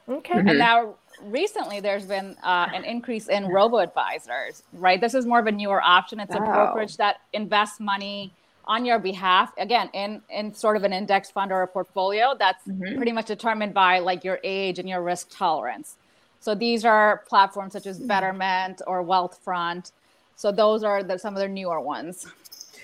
okay 0.07 0.39
and 0.39 0.57
now 0.57 0.95
recently 1.23 1.79
there's 1.79 2.05
been 2.05 2.35
uh, 2.43 2.67
an 2.73 2.83
increase 2.83 3.27
in 3.27 3.47
robo 3.47 3.77
advisors 3.77 4.63
right? 4.73 4.99
This 5.01 5.13
is 5.13 5.25
more 5.25 5.39
of 5.39 5.47
a 5.47 5.51
newer 5.51 5.81
option. 5.81 6.19
It's 6.19 6.33
a 6.33 6.41
oh. 6.41 6.45
brokerage 6.45 6.97
that 6.97 7.21
invests 7.33 7.79
money 7.79 8.33
on 8.65 8.85
your 8.85 8.99
behalf 8.99 9.51
again 9.57 9.89
in 9.93 10.21
in 10.29 10.53
sort 10.53 10.77
of 10.77 10.83
an 10.83 10.93
index 10.93 11.31
fund 11.31 11.51
or 11.51 11.63
a 11.63 11.67
portfolio 11.67 12.35
that's 12.37 12.65
mm-hmm. 12.67 12.97
pretty 12.97 13.11
much 13.11 13.25
determined 13.25 13.73
by 13.73 13.99
like 13.99 14.23
your 14.23 14.39
age 14.43 14.79
and 14.79 14.87
your 14.87 15.01
risk 15.01 15.27
tolerance. 15.31 15.95
So 16.39 16.55
these 16.55 16.85
are 16.85 17.23
platforms 17.27 17.73
such 17.73 17.87
as 17.87 17.97
mm-hmm. 17.97 18.07
betterment 18.07 18.81
or 18.87 19.03
wealthfront. 19.03 19.91
So 20.35 20.51
those 20.51 20.83
are 20.83 21.03
the, 21.03 21.19
some 21.19 21.35
of 21.35 21.41
the 21.41 21.49
newer 21.49 21.81
ones. 21.81 22.25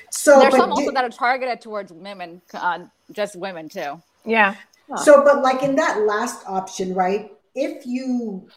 So 0.10 0.40
there's 0.40 0.56
some 0.56 0.72
also 0.72 0.92
that 0.92 1.04
are 1.04 1.10
targeted 1.10 1.62
towards 1.62 1.92
women 1.92 2.42
uh, 2.54 2.80
just 3.12 3.36
women 3.36 3.70
too. 3.70 4.02
Yeah. 4.26 4.56
So 5.04 5.24
but 5.24 5.42
like 5.42 5.62
in 5.62 5.76
that 5.76 6.02
last 6.02 6.44
option 6.48 6.94
right 6.94 7.32
if 7.56 7.86
you 7.86 8.48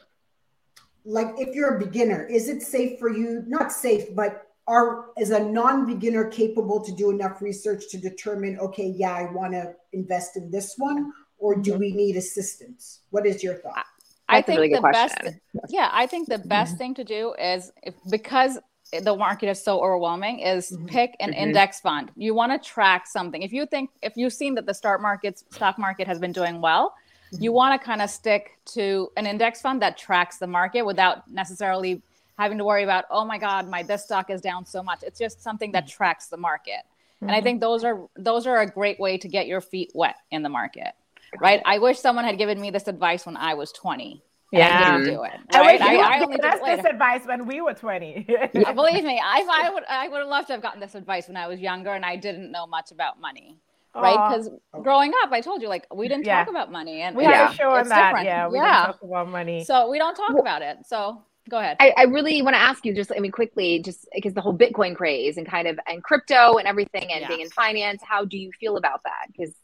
like 1.04 1.28
if 1.38 1.54
you're 1.54 1.76
a 1.76 1.78
beginner 1.78 2.26
is 2.26 2.48
it 2.48 2.62
safe 2.62 2.98
for 2.98 3.08
you 3.08 3.42
not 3.46 3.72
safe 3.72 4.14
but 4.14 4.44
are 4.66 5.06
is 5.18 5.30
a 5.30 5.42
non-beginner 5.42 6.26
capable 6.26 6.84
to 6.84 6.92
do 6.92 7.10
enough 7.10 7.40
research 7.40 7.84
to 7.90 7.98
determine 7.98 8.58
okay 8.58 8.92
yeah 8.96 9.14
i 9.14 9.30
want 9.32 9.52
to 9.52 9.72
invest 9.92 10.36
in 10.36 10.50
this 10.50 10.74
one 10.76 11.10
or 11.38 11.56
do 11.56 11.74
we 11.74 11.92
need 11.92 12.16
assistance 12.16 13.00
what 13.10 13.26
is 13.26 13.42
your 13.42 13.54
thought 13.54 13.86
i 14.28 14.42
think 14.42 14.58
really 14.60 14.74
the 14.74 14.80
best 14.92 15.16
yeah 15.68 15.88
i 15.92 16.06
think 16.06 16.28
the 16.28 16.38
best 16.38 16.72
mm-hmm. 16.72 16.78
thing 16.78 16.94
to 16.94 17.04
do 17.04 17.34
is 17.38 17.72
if, 17.82 17.94
because 18.10 18.58
the 19.02 19.14
market 19.14 19.48
is 19.48 19.62
so 19.62 19.82
overwhelming 19.82 20.40
is 20.40 20.70
mm-hmm. 20.70 20.86
pick 20.86 21.14
an 21.20 21.30
mm-hmm. 21.30 21.40
index 21.40 21.80
fund 21.80 22.10
you 22.16 22.34
want 22.34 22.50
to 22.50 22.68
track 22.68 23.06
something 23.06 23.42
if 23.42 23.52
you 23.52 23.64
think 23.66 23.90
if 24.02 24.14
you've 24.16 24.32
seen 24.32 24.54
that 24.54 24.66
the 24.66 24.74
stock 24.74 25.00
market 25.00 25.42
stock 25.52 25.78
market 25.78 26.06
has 26.06 26.18
been 26.18 26.32
doing 26.32 26.60
well 26.60 26.94
you 27.32 27.50
mm-hmm. 27.50 27.56
want 27.56 27.80
to 27.80 27.84
kind 27.84 28.02
of 28.02 28.10
stick 28.10 28.58
to 28.66 29.10
an 29.16 29.26
index 29.26 29.60
fund 29.60 29.82
that 29.82 29.98
tracks 29.98 30.38
the 30.38 30.46
market 30.46 30.82
without 30.82 31.30
necessarily 31.30 32.02
having 32.38 32.58
to 32.58 32.64
worry 32.64 32.84
about, 32.84 33.04
oh 33.10 33.24
my 33.24 33.38
God, 33.38 33.68
my 33.68 33.82
this 33.82 34.04
stock 34.04 34.30
is 34.30 34.40
down 34.40 34.64
so 34.64 34.82
much. 34.82 35.02
It's 35.02 35.18
just 35.18 35.42
something 35.42 35.72
that 35.72 35.88
tracks 35.88 36.28
the 36.28 36.36
market. 36.36 36.80
Mm-hmm. 37.16 37.24
And 37.26 37.30
I 37.32 37.36
mm-hmm. 37.38 37.44
think 37.44 37.60
those 37.60 37.84
are 37.84 38.08
those 38.16 38.46
are 38.46 38.60
a 38.60 38.66
great 38.66 38.98
way 39.00 39.18
to 39.18 39.28
get 39.28 39.46
your 39.46 39.60
feet 39.60 39.90
wet 39.94 40.16
in 40.30 40.42
the 40.42 40.48
market. 40.48 40.92
right? 41.40 41.60
I 41.66 41.78
wish 41.78 41.98
someone 41.98 42.24
had 42.24 42.38
given 42.38 42.60
me 42.60 42.70
this 42.70 42.88
advice 42.88 43.26
when 43.26 43.36
I 43.36 43.54
was 43.54 43.72
20. 43.72 44.22
Yeah, 44.50 44.80
I 44.82 44.96
didn't 44.98 45.14
do 45.14 45.24
it. 45.24 45.32
I 45.50 45.60
Right? 45.60 45.80
wish 45.80 45.90
you 45.90 45.98
I, 45.98 46.00
I 46.00 46.12
had 46.14 46.22
only 46.22 46.36
given 46.36 46.50
us 46.50 46.60
this 46.64 46.84
advice 46.86 47.26
when 47.26 47.46
we 47.46 47.60
were 47.60 47.74
20. 47.74 48.26
Yeah, 48.28 48.72
believe 48.72 49.04
me, 49.12 49.20
I, 49.22 49.46
I 49.50 49.70
would 49.70 49.84
I 49.88 50.08
would 50.08 50.20
have 50.20 50.28
loved 50.28 50.46
to 50.46 50.54
have 50.54 50.62
gotten 50.62 50.80
this 50.80 50.94
advice 50.94 51.28
when 51.28 51.36
I 51.36 51.46
was 51.48 51.60
younger 51.60 51.90
and 51.90 52.04
I 52.04 52.16
didn't 52.16 52.50
know 52.50 52.66
much 52.66 52.90
about 52.90 53.20
money. 53.20 53.58
Right? 54.02 54.30
Because 54.30 54.50
growing 54.82 55.12
up, 55.22 55.32
I 55.32 55.40
told 55.40 55.62
you 55.62 55.68
like 55.68 55.86
we 55.94 56.08
didn't 56.08 56.24
Yeah. 56.26 56.38
talk 56.40 56.48
about 56.50 56.70
money 56.72 57.02
and 57.02 57.16
we 57.16 57.24
it's- 57.24 57.36
had 57.40 57.50
a 57.52 57.54
show 57.54 57.70
on 57.70 57.88
that. 57.88 58.08
different. 58.08 58.26
Yeah, 58.26 58.48
we 58.48 58.58
yeah. 58.58 58.64
didn't 58.86 58.86
talk 58.94 59.02
about 59.02 59.28
money. 59.28 59.64
So 59.64 59.88
we 59.90 59.98
don't 59.98 60.14
talk 60.14 60.38
about 60.38 60.62
it. 60.62 60.78
So 60.86 61.22
go 61.50 61.58
ahead. 61.58 61.76
I, 61.80 61.92
I 61.96 62.02
really 62.04 62.42
want 62.42 62.54
to 62.54 62.60
ask 62.60 62.84
you 62.84 62.94
just, 62.94 63.10
I 63.16 63.20
mean, 63.20 63.32
quickly, 63.32 63.80
just 63.82 64.06
because 64.14 64.34
the 64.34 64.40
whole 64.40 64.56
Bitcoin 64.56 64.94
craze 64.94 65.36
and 65.38 65.46
kind 65.46 65.66
of 65.66 65.78
and 65.86 66.02
crypto 66.02 66.58
and 66.58 66.68
everything 66.68 67.10
and 67.12 67.22
Yeah. 67.22 67.28
being 67.28 67.40
in 67.40 67.50
finance, 67.50 68.02
how 68.06 68.24
do 68.24 68.36
you 68.36 68.50
feel 68.60 68.76
about 68.76 69.02
that? 69.04 69.26
Because 69.32 69.54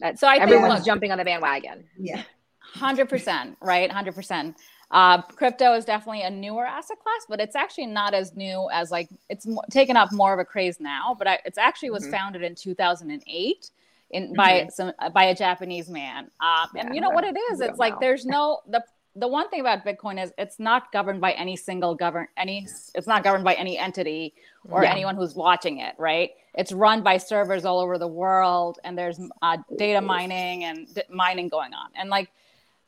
that's 0.00 0.20
So 0.20 0.26
I 0.28 0.32
think, 0.38 0.42
everyone's 0.50 0.74
look- 0.80 0.84
jumping 0.86 1.12
on 1.12 1.18
the 1.18 1.24
bandwagon. 1.24 1.84
Yeah. 1.98 2.22
Hundred 2.60 3.08
percent, 3.08 3.56
right? 3.62 3.90
Hundred 3.90 4.14
percent. 4.14 4.56
Uh, 4.90 5.20
crypto 5.22 5.74
is 5.74 5.84
definitely 5.84 6.22
a 6.22 6.30
newer 6.30 6.64
asset 6.64 6.98
class, 7.02 7.26
but 7.28 7.40
it's 7.40 7.56
actually 7.56 7.86
not 7.86 8.14
as 8.14 8.36
new 8.36 8.68
as 8.72 8.90
like 8.92 9.08
it's 9.28 9.44
mo- 9.46 9.62
taken 9.70 9.96
up 9.96 10.12
more 10.12 10.32
of 10.32 10.38
a 10.38 10.44
craze 10.44 10.78
now. 10.78 11.14
But 11.18 11.26
I, 11.26 11.38
it's 11.44 11.58
actually 11.58 11.90
was 11.90 12.06
Mhm. 12.06 12.10
founded 12.12 12.42
in 12.42 12.54
2008 12.54 13.70
in 14.10 14.32
by 14.34 14.68
some 14.70 14.92
uh, 15.00 15.10
by 15.10 15.24
a 15.24 15.34
Japanese 15.34 15.88
man. 15.88 16.30
Um, 16.40 16.68
and 16.76 16.94
you 16.94 17.00
know 17.00 17.10
what 17.10 17.24
it 17.24 17.36
is? 17.50 17.60
It's 17.60 17.78
like 17.78 17.94
know. 17.94 17.98
there's 18.00 18.24
no 18.26 18.60
the 18.68 18.84
the 19.16 19.26
one 19.26 19.48
thing 19.48 19.60
about 19.60 19.84
Bitcoin 19.84 20.22
is 20.22 20.32
it's 20.38 20.60
not 20.60 20.92
governed 20.92 21.20
by 21.20 21.32
any 21.32 21.56
single 21.56 21.94
govern 21.96 22.28
any 22.36 22.66
it's 22.94 23.06
not 23.08 23.24
governed 23.24 23.42
by 23.44 23.54
any 23.54 23.76
entity 23.78 24.34
or 24.70 24.84
Yeah. 24.84 24.92
anyone 24.92 25.16
who's 25.16 25.34
watching 25.34 25.78
it, 25.80 25.94
right? 25.98 26.30
It's 26.54 26.70
run 26.70 27.02
by 27.02 27.16
servers 27.16 27.64
all 27.64 27.80
over 27.80 27.98
the 27.98 28.06
world, 28.08 28.78
and 28.84 28.96
there's 28.96 29.18
uh, 29.42 29.56
data 29.76 30.00
mining 30.00 30.62
and 30.64 30.94
d- 30.94 31.02
mining 31.10 31.48
going 31.48 31.74
on. 31.74 31.90
And 31.96 32.08
like 32.08 32.30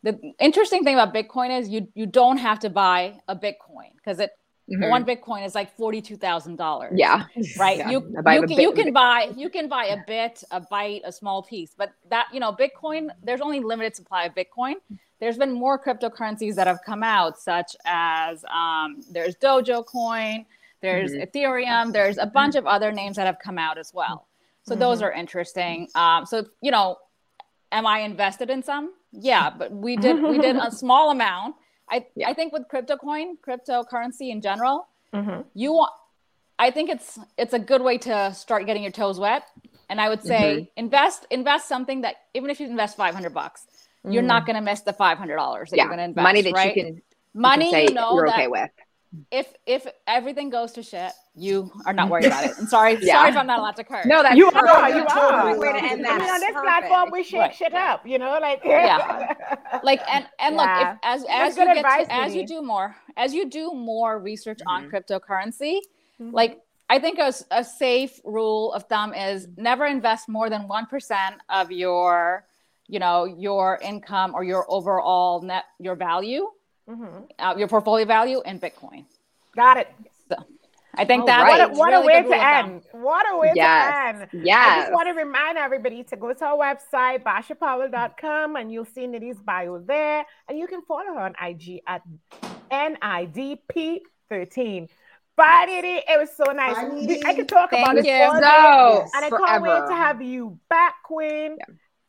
the 0.03 0.19
interesting 0.39 0.85
thing 0.85 0.95
about 0.95 1.13
Bitcoin 1.15 1.59
is 1.59 1.69
you 1.69 1.89
you 1.95 2.07
don't 2.07 2.39
have 2.39 2.59
to 2.61 2.71
buy 2.71 3.21
a 3.29 3.35
Bitcoin 3.37 3.95
because 3.97 4.21
it 4.21 4.31
Mhm. 4.71 4.91
one 4.91 5.05
Bitcoin 5.07 5.47
is 5.47 5.55
like 5.55 5.75
forty 5.77 6.03
two 6.03 6.17
thousand 6.19 6.57
dollars. 6.57 6.93
Yeah. 6.95 7.25
right. 7.59 7.79
Yeah. 7.79 7.89
You 7.91 8.01
you 8.01 8.23
can, 8.23 8.47
bit 8.49 8.59
you 8.61 8.73
can 8.73 8.93
buy 8.93 9.33
you 9.35 9.49
can 9.49 9.67
buy 9.67 9.87
a 9.87 9.97
bit, 10.07 10.45
a 10.51 10.61
byte, 10.61 11.01
a 11.05 11.11
small 11.13 11.43
piece, 11.43 11.75
but 11.75 11.91
that 12.11 12.27
you 12.35 12.39
know 12.41 12.53
Bitcoin. 12.53 13.09
There's 13.23 13.41
only 13.41 13.61
limited 13.61 13.97
supply 13.97 14.25
of 14.25 14.35
Bitcoin. 14.35 14.75
There's 15.21 15.39
been 15.39 15.53
more 15.53 15.83
cryptocurrencies 15.83 16.55
that 16.57 16.67
have 16.67 16.81
come 16.85 17.03
out, 17.03 17.39
such 17.41 17.75
as 17.87 18.45
um, 18.55 19.03
there's 19.11 19.35
Dogecoin, 19.37 20.45
there's 20.83 21.13
Mhm. 21.13 21.27
Ethereum, 21.33 21.93
there's 21.93 22.19
a 22.19 22.27
bunch 22.27 22.55
of 22.55 22.67
other 22.67 22.93
names 22.93 23.17
that 23.17 23.27
have 23.27 23.39
come 23.39 23.59
out 23.59 23.79
as 23.79 23.93
well. 23.95 24.27
So 24.65 24.75
those 24.75 25.01
are 25.01 25.13
interesting. 25.13 25.89
Um, 25.95 26.27
so 26.27 26.45
you 26.61 26.71
know, 26.71 26.99
am 27.73 27.87
I 27.87 28.01
invested 28.01 28.51
in 28.51 28.63
some? 28.63 28.93
Yeah, 29.13 29.51
but 29.51 29.73
we 29.73 29.97
did 29.97 30.23
we 30.23 30.39
did 30.39 30.57
a 30.57 30.71
small 30.83 31.11
amount. 31.11 31.57
I 31.91 32.07
Yeah. 32.15 32.29
I 32.29 32.35
think 32.35 32.53
with 32.53 32.69
crypto 32.69 32.97
coin, 32.97 33.37
cryptocurrency 33.47 34.31
in 34.31 34.41
general, 34.41 34.87
Mhm. 35.15 35.45
you 35.55 35.73
want 35.73 35.93
I 36.59 36.71
think 36.71 36.91
it's 36.91 37.19
it's 37.37 37.55
a 37.55 37.59
good 37.59 37.83
way 37.83 37.99
to 37.99 38.33
start 38.35 38.67
getting 38.67 38.83
your 38.83 38.93
toes 38.93 39.19
wet. 39.19 39.45
And 39.91 40.01
I 40.01 40.09
would 40.11 40.23
say 40.23 40.55
Mm-hmm. 40.55 40.65
invest 40.77 41.27
invest 41.31 41.69
something 41.69 42.03
that 42.03 42.17
even 42.35 42.51
if 42.51 42.61
you 42.61 42.67
invest 42.67 42.97
500 42.97 43.33
bucks, 43.33 43.67
you're 44.05 44.23
not 44.23 44.45
going 44.47 44.57
to 44.57 44.63
miss 44.63 44.81
the 44.83 44.93
$500 44.93 45.71
that 45.71 45.77
Yeah. 45.77 45.85
you're 45.85 45.89
going 45.89 45.99
to 45.99 46.05
invest, 46.05 46.25
Money 46.25 46.43
that 46.43 46.53
right? 46.53 46.77
you 46.77 46.83
can, 46.85 46.95
you 46.97 47.03
money 47.35 47.65
can 47.71 47.73
say 47.73 47.85
you 47.87 47.95
know 47.95 48.15
you're 48.15 48.27
that 48.27 48.39
okay 48.39 48.49
with. 48.49 48.71
If 49.31 49.53
if 49.67 49.87
everything 50.07 50.51
goes 50.51 50.73
to 50.73 50.83
shit, 50.83 51.13
you 51.35 51.71
are 51.87 51.93
not 51.93 52.11
worried 52.11 52.27
about 52.27 52.45
it. 52.45 52.53
I'm 52.59 52.67
sorry, 52.67 52.99
Yeah. 53.01 53.15
sorry 53.15 53.31
if 53.31 53.37
I'm 53.37 53.47
not 53.47 53.59
allowed 53.59 53.77
to 53.77 53.85
curse. 53.85 54.05
No, 54.07 54.23
that's 54.23 54.37
You 54.37 54.51
perfect. 54.51 54.69
are, 54.75 54.89
you 54.91 54.95
That's 54.99 55.15
a 55.15 55.21
are. 55.21 55.43
perfect 55.43 55.61
way 55.61 55.73
to 55.73 55.79
I 55.79 55.89
end 55.89 56.03
mean, 56.03 56.03
that. 56.03 56.21
on 56.21 56.41
this 56.41 56.53
Perfect. 56.53 56.65
platform, 56.65 57.11
we 57.11 57.23
shake 57.23 57.41
Right. 57.41 57.55
shit 57.55 57.75
up, 57.75 58.07
you 58.07 58.19
know, 58.19 58.39
like 58.41 58.61
Yeah. 58.65 59.35
like 59.83 60.01
and 60.11 60.27
and 60.39 60.57
look 60.57 60.69
if 60.69 60.89
as 61.03 61.25
That's 61.25 61.57
as 61.57 61.57
you 61.57 61.65
get 61.65 61.77
advice, 61.79 62.07
to, 62.09 62.15
as 62.15 62.35
you 62.35 62.47
do 62.47 62.63
more 62.63 62.97
as 63.17 63.35
you 63.35 63.49
do 63.49 63.73
more 63.73 64.19
research 64.19 64.61
on 64.67 64.85
Mhm. 64.85 64.91
cryptocurrency 64.91 65.79
Mhm. 66.21 66.33
like 66.33 66.59
i 66.91 66.99
think 66.99 67.19
a, 67.19 67.33
a 67.51 67.63
safe 67.65 68.21
rule 68.25 68.73
of 68.73 68.85
thumb 68.85 69.15
is 69.15 69.47
never 69.57 69.87
invest 69.87 70.29
more 70.29 70.49
than 70.51 70.67
1% 70.69 71.39
of 71.49 71.71
your 71.71 72.45
you 72.87 72.99
know 72.99 73.25
your 73.25 73.79
income 73.83 74.35
or 74.35 74.43
your 74.43 74.65
overall 74.69 75.43
net 75.43 75.65
your 75.79 75.95
value 75.95 76.49
Mhm. 76.89 77.29
uh, 77.39 77.55
your 77.59 77.69
portfolio 77.69 78.07
value 78.07 78.41
in 78.45 78.59
bitcoin 78.59 79.05
got 79.55 79.77
it. 79.77 79.89
So, 80.29 80.37
i 80.95 81.05
think 81.05 81.21
All 81.23 81.27
that's 81.27 81.43
right. 81.43 81.71
What 81.71 81.71
a, 81.71 81.79
what 81.79 81.95
a 81.95 82.01
way 82.07 82.15
to 82.15 82.21
of 82.21 82.27
thumb. 82.33 82.41
end. 82.41 82.83
What 82.93 83.27
a 83.33 83.37
way 83.37 83.53
Yes. 83.55 84.17
to 84.17 84.23
end. 84.23 84.29
Yeah. 84.45 84.65
I 84.67 84.81
just 84.81 84.93
want 84.93 85.07
to 85.09 85.15
remind 85.15 85.59
everybody 85.59 86.03
to 86.05 86.17
go 86.17 86.33
to 86.33 86.45
our 86.45 86.57
website, 86.57 87.23
bashapowell.com, 87.23 88.57
and 88.57 88.73
you'll 88.73 88.85
see 88.87 89.07
Nidhi's 89.07 89.41
bio 89.41 89.79
there. 89.79 90.25
And 90.49 90.59
you 90.59 90.67
can 90.67 90.83
follow 90.83 91.05
her 91.05 91.21
on 91.21 91.35
IG 91.41 91.83
at 91.87 92.03
NIDP13. 92.71 94.89
Bye, 95.37 95.67
Nidhi. 95.69 96.03
It 96.09 96.19
was 96.19 96.31
so 96.37 96.51
nice. 96.53 96.75
Bye, 96.75 97.21
I 97.27 97.35
could 97.35 97.49
talk 97.49 97.71
Thank 97.71 97.85
about 97.87 97.95
this 97.97 98.07
you. 98.07 98.13
all 98.15 98.41
day. 98.41 98.41
So, 98.41 99.07
And 99.15 99.25
I 99.25 99.31
can't 99.31 99.63
wait 99.63 99.87
to 99.89 99.95
have 99.95 100.21
you 100.21 100.59
back, 100.69 100.95
Queen. 101.05 101.59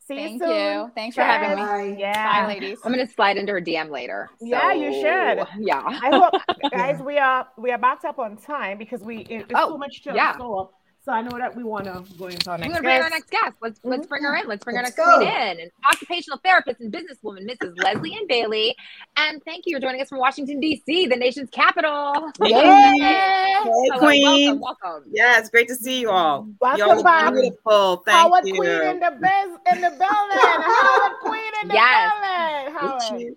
See 0.10 0.16
thank 0.16 0.42
you 0.42 0.48
soon. 0.48 0.50
you 0.50 0.92
thanks 0.96 1.16
for 1.16 1.22
having 1.22 1.52
me 1.52 1.64
Bye. 1.64 1.96
Yeah. 2.00 2.42
bye 2.42 2.48
ladies 2.54 2.80
I'm 2.84 2.92
gonna 2.92 3.08
slide 3.08 3.38
into 3.38 3.52
her 3.54 3.62
DM 3.62 3.90
later. 3.92 4.28
Yeah, 4.42 4.74
you 4.74 4.92
should. 4.92 5.48
Yeah. 5.60 5.84
I 5.86 6.10
hope, 6.12 6.34
guys, 6.72 7.00
we 7.02 7.18
are 7.20 7.48
we 7.58 7.72
are 7.72 7.78
backed 7.78 8.06
up 8.06 8.18
on 8.20 8.36
time 8.36 8.78
because 8.80 9.02
we 9.02 9.20
it- 9.20 9.42
it's 9.50 9.52
Oh, 9.56 9.74
too 9.74 9.78
much 9.78 10.02
to 10.04 10.14
yeah. 10.14 10.32
absorb. 10.34 10.70
So 11.02 11.14
I 11.14 11.22
know 11.22 11.38
that 11.38 11.56
we 11.56 11.64
want 11.64 11.86
to 11.86 12.04
go 12.18 12.28
into 12.28 12.50
our 12.52 12.58
We're 12.58 12.66
next 12.66 12.74
gonna 12.74 12.82
bring 12.84 12.96
our 13.02 13.10
guest. 13.10 13.14
next 13.14 13.30
guest. 13.32 13.56
Let's 13.62 13.80
let's 13.84 14.06
bring 14.08 14.22
her 14.24 14.32
mm-hmm. 14.34 14.42
in. 14.44 14.48
Let's 14.50 14.64
bring 14.66 14.76
Let's 14.76 14.98
our 15.00 15.06
next 15.06 15.12
go. 15.12 15.18
queen 15.18 15.30
in. 15.30 15.60
And 15.62 15.72
occupational 15.92 16.40
therapist 16.44 16.82
and 16.82 16.92
businesswoman, 16.94 17.50
Mrs. 17.50 17.82
Leslie 17.82 18.14
Ann 18.16 18.28
Bailey. 18.28 18.76
And 19.18 19.42
thank 19.46 19.64
you 19.66 19.78
for 19.78 19.82
joining 19.82 20.02
us 20.02 20.10
from 20.10 20.20
Washington 20.20 20.60
D.C., 20.60 21.08
the 21.08 21.16
nation's 21.16 21.50
capital. 21.52 22.30
Hey, 22.44 22.52
Hey, 22.52 23.54
Hey, 23.64 23.98
Queen. 23.98 24.60
Welcome, 24.60 24.60
welcome. 24.60 25.04
Yeah, 25.12 25.40
it's 25.40 25.50
great 25.50 25.70
to 25.70 25.76
see 25.76 26.02
you 26.02 26.10
all. 26.12 26.50
Welcome 26.60 26.80
Y'all 26.88 27.04
back. 27.04 27.34
beautiful. 27.34 27.98
Thank 28.06 28.18
Howard 28.18 28.46
you. 28.46 28.56
Queen 28.56 28.72
in 28.72 29.00
the 29.00 29.12
biz 29.22 29.76
in 29.76 29.82
the 29.82 29.90
building. 29.92 30.04
Howard 30.04 31.14
Queen 31.22 31.52
in 31.64 31.68
the 31.70 31.74
Yes. 31.76 32.12
building. 32.12 32.80
Thank 33.00 33.02
Howard. 33.02 33.36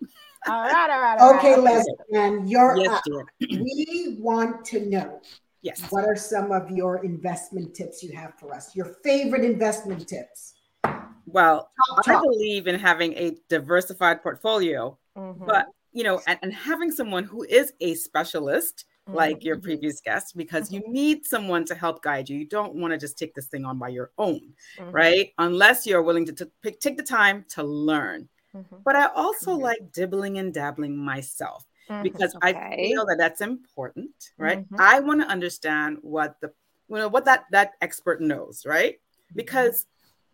All 0.48 0.62
right, 0.64 0.90
all 0.90 1.00
right. 1.00 1.18
all 1.20 1.36
Okay, 1.36 1.52
right. 1.54 1.62
Leslie, 1.62 1.94
and 2.14 2.50
you're 2.50 2.76
Yes, 2.76 2.90
up. 2.90 3.02
dear. 3.04 3.24
We 3.40 4.16
want 4.18 4.64
to 4.66 4.80
know 4.86 5.20
Yes. 5.62 5.80
what 5.90 6.04
are 6.04 6.16
some 6.16 6.50
of 6.50 6.70
your 6.70 7.04
investment 7.04 7.74
tips 7.74 8.02
you 8.02 8.12
have 8.16 8.34
for 8.38 8.52
us? 8.54 8.74
Your 8.74 8.96
favorite 9.04 9.44
investment 9.44 10.06
tips? 10.08 10.54
Well, 11.26 11.70
Top, 12.04 12.08
I 12.08 12.20
believe 12.20 12.66
in 12.66 12.78
having 12.78 13.12
a 13.14 13.36
diversified 13.48 14.22
portfolio, 14.22 14.98
Mhm. 15.16 15.46
but 15.46 15.66
you 15.92 16.02
know, 16.04 16.20
and, 16.26 16.38
and 16.42 16.52
having 16.54 16.90
someone 16.90 17.22
who 17.22 17.44
is 17.44 17.72
a 17.80 17.94
specialist 17.94 18.86
like 19.08 19.44
your 19.44 19.58
previous 19.58 20.00
guest, 20.00 20.36
because 20.36 20.70
you 20.72 20.80
need 20.86 21.26
someone 21.26 21.64
to 21.66 21.74
help 21.74 22.02
guide 22.02 22.28
you. 22.30 22.38
You 22.38 22.46
don't 22.46 22.76
want 22.76 22.92
to 22.92 22.98
just 22.98 23.18
take 23.18 23.34
this 23.34 23.46
thing 23.48 23.64
on 23.64 23.76
by 23.76 23.88
your 23.88 24.12
own, 24.16 24.54
Mhm. 24.78 24.92
right? 24.92 25.32
Unless 25.38 25.86
you're 25.86 26.02
willing 26.02 26.24
to 26.26 26.32
t- 26.32 26.44
pick, 26.62 26.80
take 26.80 26.96
the 26.96 27.02
time 27.02 27.44
to 27.50 27.62
learn. 27.64 28.28
Mhm. 28.54 28.82
But 28.84 28.94
I 28.96 29.06
also 29.08 29.56
Mhm. 29.56 29.60
like 29.60 29.92
dibbling 29.92 30.38
and 30.38 30.54
dabbling 30.54 30.96
myself. 30.96 31.66
Mhm. 31.90 32.02
because 32.02 32.34
I 32.42 32.50
Okay. 32.50 32.88
feel 32.88 33.04
that 33.06 33.16
that's 33.18 33.40
important, 33.40 34.10
right? 34.38 34.60
Mhm. 34.68 34.76
I 34.78 35.00
want 35.00 35.20
to 35.20 35.26
understand 35.26 35.98
what 36.02 36.40
the 36.40 36.52
you 36.88 36.96
know 36.96 37.08
what 37.08 37.24
that 37.24 37.46
that 37.50 37.72
expert 37.80 38.20
knows, 38.20 38.64
right? 38.66 39.00
Because 39.34 39.86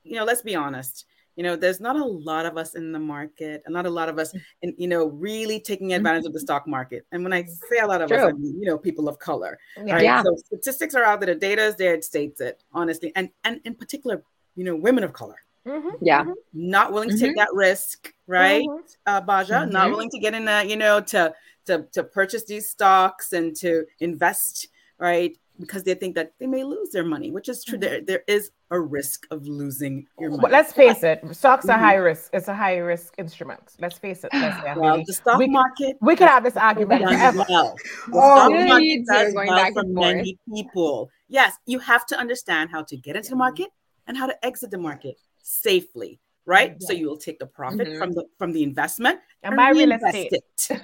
you 0.05 0.17
know, 0.17 0.25
let's 0.25 0.43
be 0.43 0.55
honest. 0.55 1.07
You 1.37 1.45
know, 1.45 1.55
there's 1.55 1.79
not 1.79 1.95
a 1.95 2.05
lot 2.05 2.47
of 2.47 2.57
us 2.57 2.75
in 2.75 2.91
the 2.91 2.99
market, 2.99 3.63
and 3.65 3.73
not 3.73 3.87
a 3.87 3.91
lot 3.91 4.09
of 4.09 4.19
us, 4.19 4.35
in, 4.63 4.75
you 4.77 4.89
know, 4.89 5.07
really 5.07 5.61
taking 5.61 5.93
advantage 5.93 6.27
of 6.27 6.33
the 6.33 6.41
stock 6.41 6.67
market. 6.67 7.07
And 7.13 7.23
when 7.23 7.33
I 7.33 7.45
say 7.45 7.79
a 7.79 7.87
lot 7.87 8.01
of 8.03 8.11
us, 8.11 8.25
I 8.25 8.33
mean, 8.33 8.59
you 8.61 8.67
know, 8.67 8.77
people 8.77 9.09
of 9.09 9.21
color, 9.21 9.57
Yeah. 9.87 9.95
right? 9.95 10.03
Yeah. 10.03 10.23
So 10.25 10.35
statistics 10.35 10.97
are 10.97 11.05
out 11.05 11.21
there, 11.21 11.33
the 11.35 11.39
data 11.39 11.63
is 11.63 11.77
there, 11.77 11.95
it 11.95 12.03
states 12.03 12.41
it 12.41 12.65
honestly, 12.73 13.13
and 13.15 13.31
and 13.45 13.61
in 13.65 13.75
particular, 13.77 14.25
you 14.57 14.65
know, 14.65 14.75
women 14.75 15.05
of 15.05 15.13
color 15.13 15.37
Mhm. 15.69 15.99
Yeah. 16.01 16.25
not 16.53 16.93
willing 16.93 17.11
to 17.11 17.19
take 17.19 17.37
that 17.37 17.49
risk, 17.53 18.13
right? 18.27 18.65
Mhm. 18.67 18.97
uh, 19.07 19.21
Basha, 19.21 19.67
not 19.67 19.91
willing 19.91 20.11
to 20.11 20.19
get 20.19 20.35
in 20.35 20.49
a, 20.49 20.65
you 20.65 20.77
know, 20.77 21.01
to 21.13 21.35
to 21.67 21.87
to 21.93 22.03
purchase 22.03 22.45
these 22.45 22.69
stocks 22.71 23.33
and 23.33 23.55
to 23.57 23.85
invest, 24.01 24.69
right? 24.99 25.37
Because 25.61 25.83
they 25.83 25.95
think 25.95 26.15
that 26.15 26.33
they 26.39 26.47
may 26.47 26.63
lose 26.65 26.91
their 26.91 27.05
money, 27.05 27.31
which 27.33 27.49
is 27.49 27.65
true. 27.65 27.77
There 27.79 28.01
there 28.01 28.23
is 28.27 28.51
a 28.71 28.79
risk 28.81 29.27
of 29.31 29.47
losing 29.47 30.07
your 30.21 30.31
money. 30.31 30.41
But 30.43 30.51
let's 30.53 30.73
face 30.73 31.03
it, 31.03 31.19
stocks 31.35 31.67
are 31.69 31.77
Mhm. 31.77 31.81
high 31.89 31.95
risk. 31.97 32.31
It's 32.33 32.49
a 32.49 32.55
high 32.55 32.77
risk 32.79 33.15
instrument. 33.19 33.61
Let's 33.81 33.99
face 33.99 34.23
it. 34.25 34.31
Let's 34.33 34.57
well, 34.79 35.03
the 35.05 35.13
stock 35.13 35.39
we- 35.39 35.49
market 35.49 35.97
we 36.01 36.15
could 36.17 36.29
have 36.29 36.45
this 36.45 36.57
argument 36.57 37.03
forever. 37.05 37.45
well. 37.49 37.75
The 38.07 38.13
Oh, 38.15 38.37
stock 38.37 38.51
yeah, 38.53 38.67
market 38.67 39.01
does 39.07 39.35
going 39.35 39.49
well 39.49 39.57
back 39.57 39.73
for 39.75 39.85
many 39.85 40.39
people. 40.55 41.11
Yes, 41.29 41.57
you 41.67 41.79
have 41.81 42.07
to 42.07 42.17
understand 42.19 42.71
how 42.71 42.83
to 42.85 42.97
get 42.97 43.17
into 43.17 43.31
the 43.31 43.37
market 43.37 43.69
and 44.07 44.17
how 44.17 44.27
to 44.27 44.37
exit 44.47 44.71
the 44.71 44.79
market 44.79 45.17
safely, 45.43 46.21
right? 46.47 46.81
So 46.83 46.93
you 46.93 47.07
will 47.09 47.17
take 47.19 47.39
the 47.39 47.47
profit 47.47 47.89
Mhm. 47.89 47.99
from 47.99 48.13
the 48.13 48.25
from 48.39 48.53
the 48.53 48.63
investment 48.63 49.21
And 49.43 49.57
buy 49.57 49.71
real 49.71 49.93
estate. 49.93 50.33
it. 50.33 50.45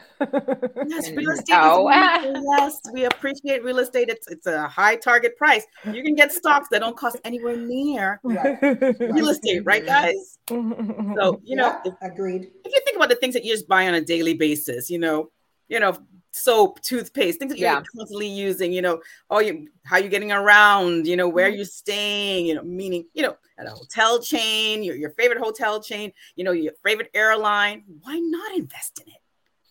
Yes, 0.86 1.10
real 1.10 1.30
estate. 1.30 1.54
Oh. 1.58 1.88
Yes, 1.90 2.80
we 2.92 3.04
appreciate 3.04 3.62
real 3.64 3.78
estate. 3.78 4.08
It's 4.08 4.26
it's 4.28 4.46
a 4.46 4.66
high 4.68 4.96
target 4.96 5.36
price. 5.36 5.64
You 5.92 6.02
can 6.02 6.14
get 6.14 6.32
stocks 6.32 6.68
that 6.70 6.80
don't 6.80 6.96
cost 6.96 7.16
anywhere 7.24 7.56
near 7.56 8.20
real 8.22 9.28
estate, 9.28 9.62
right, 9.64 9.84
guys? 9.84 10.38
So 10.48 11.40
you 11.44 11.56
know, 11.56 11.66
Yeah, 11.68 11.80
if, 11.84 11.94
agreed. 12.02 12.50
if 12.64 12.72
you 12.72 12.80
think 12.84 12.96
about 12.96 13.08
the 13.08 13.16
things 13.16 13.34
that 13.34 13.44
you 13.44 13.52
just 13.52 13.68
buy 13.68 13.86
on 13.88 13.94
a 13.94 14.00
daily 14.00 14.34
basis, 14.34 14.90
you 14.90 14.98
know, 14.98 15.30
you 15.68 15.80
know, 15.80 15.96
soap, 16.34 16.80
toothpaste, 16.80 17.38
things 17.38 17.52
that 17.52 17.58
you're 17.74 17.84
constantly 17.96 18.26
using, 18.26 18.72
you 18.72 18.82
know, 18.82 19.00
oh, 19.30 19.38
you 19.38 19.68
how 19.84 19.96
you're 19.98 20.08
getting 20.10 20.32
around, 20.32 21.06
you 21.06 21.16
know, 21.16 21.28
where 21.28 21.48
you're 21.48 21.64
staying, 21.64 22.46
you 22.46 22.54
know, 22.54 22.62
meaning, 22.62 23.06
you 23.14 23.22
know, 23.22 23.36
at 23.56 23.66
a 23.66 23.70
hotel 23.70 24.20
chain, 24.20 24.82
your, 24.82 24.96
your 24.96 25.10
favorite 25.10 25.38
hotel 25.38 25.80
chain, 25.80 26.12
you 26.34 26.42
know, 26.42 26.50
your 26.50 26.72
favorite 26.84 27.08
airline. 27.14 27.84
Why 28.02 28.18
not 28.18 28.52
invest 28.56 29.00
in 29.00 29.12
it? 29.12 29.20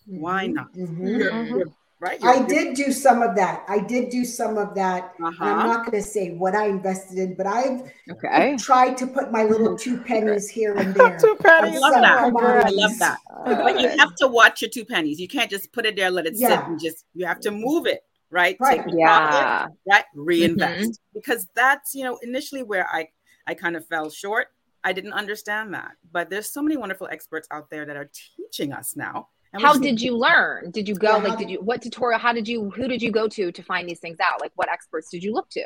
Why 0.05 0.47
Mhm, 0.47 0.53
not? 0.53 0.73
mhm. 0.73 1.19
You're- 1.49 1.71
Mhm. 2.11 2.21
you're- 2.21 2.31
I 2.31 2.35
You're- 2.35 2.47
did 2.47 2.75
do 2.75 2.91
some 2.91 3.21
of 3.21 3.35
that. 3.35 3.63
I 3.67 3.79
did 3.79 4.09
do 4.09 4.25
some 4.25 4.57
of 4.57 4.75
that. 4.75 5.13
And 5.17 5.27
I'm 5.27 5.33
Uh-huh. 5.33 5.67
not 5.67 5.85
going 5.85 6.01
to 6.03 6.07
say 6.07 6.31
what 6.31 6.55
I 6.55 6.67
invested 6.67 7.17
in, 7.17 7.35
but 7.35 7.47
I've 7.47 7.91
Okay. 8.11 8.55
tried 8.57 8.97
to 8.97 9.07
put 9.07 9.31
my 9.31 9.43
little 9.43 9.77
two 9.83 9.97
pennies 10.01 10.49
here 10.49 10.73
and 10.73 10.93
there. 10.95 11.17
Two 11.19 11.35
pennies. 11.39 11.75
I 11.75 11.79
love 11.79 11.93
Some 11.93 12.01
that. 12.01 12.65
I 12.65 12.69
love 12.69 12.99
that. 12.99 13.17
But 13.45 13.79
you 13.79 13.89
have 13.89 14.15
to 14.15 14.27
watch 14.27 14.61
your 14.61 14.69
two 14.69 14.85
pennies. 14.85 15.19
You 15.19 15.27
can't 15.27 15.49
just 15.49 15.71
put 15.71 15.85
it 15.85 15.95
there, 15.95 16.11
let 16.11 16.25
it 16.25 16.37
sit, 16.37 16.51
and 16.51 16.79
just 16.79 17.05
you 17.13 17.25
have 17.25 17.39
to 17.41 17.51
move 17.51 17.85
it, 17.87 18.01
right? 18.31 18.57
Right. 18.59 18.77
Take 18.77 18.85
the 18.85 19.01
profit, 19.01 19.39
Yeah. 19.39 19.67
right? 19.89 20.05
Reinvest. 20.15 20.99
Because 21.13 21.47
that's 21.55 21.93
you 21.95 22.03
know 22.03 22.17
initially 22.23 22.63
where 22.63 22.87
I 22.91 23.07
I 23.47 23.53
kind 23.53 23.75
of 23.75 23.85
fell 23.87 24.09
short. 24.09 24.47
I 24.85 24.91
didn't 24.93 25.13
understand 25.13 25.73
that. 25.73 25.91
But 26.11 26.29
there's 26.29 26.49
so 26.51 26.61
many 26.61 26.75
wonderful 26.77 27.07
experts 27.09 27.47
out 27.51 27.69
there 27.69 27.85
that 27.85 27.95
are 27.95 28.09
teaching 28.37 28.73
us 28.73 28.95
now. 28.95 29.29
How 29.59 29.77
did 29.77 30.01
you 30.01 30.17
learn? 30.17 30.71
Did 30.71 30.87
you 30.87 30.95
go 30.95 31.17
Yeah, 31.17 31.23
like 31.29 31.37
did 31.39 31.49
you 31.49 31.59
what 31.61 31.81
tutorial 31.81 32.19
how 32.19 32.33
did 32.33 32.47
you 32.47 32.69
who 32.71 32.87
did 32.87 33.01
you 33.01 33.11
go 33.11 33.27
to 33.27 33.51
to 33.51 33.63
find 33.63 33.87
these 33.87 33.99
things 33.99 34.19
out? 34.19 34.41
Like 34.41 34.51
what 34.55 34.69
experts 34.69 35.09
did 35.09 35.23
you 35.23 35.33
look 35.33 35.49
to? 35.51 35.65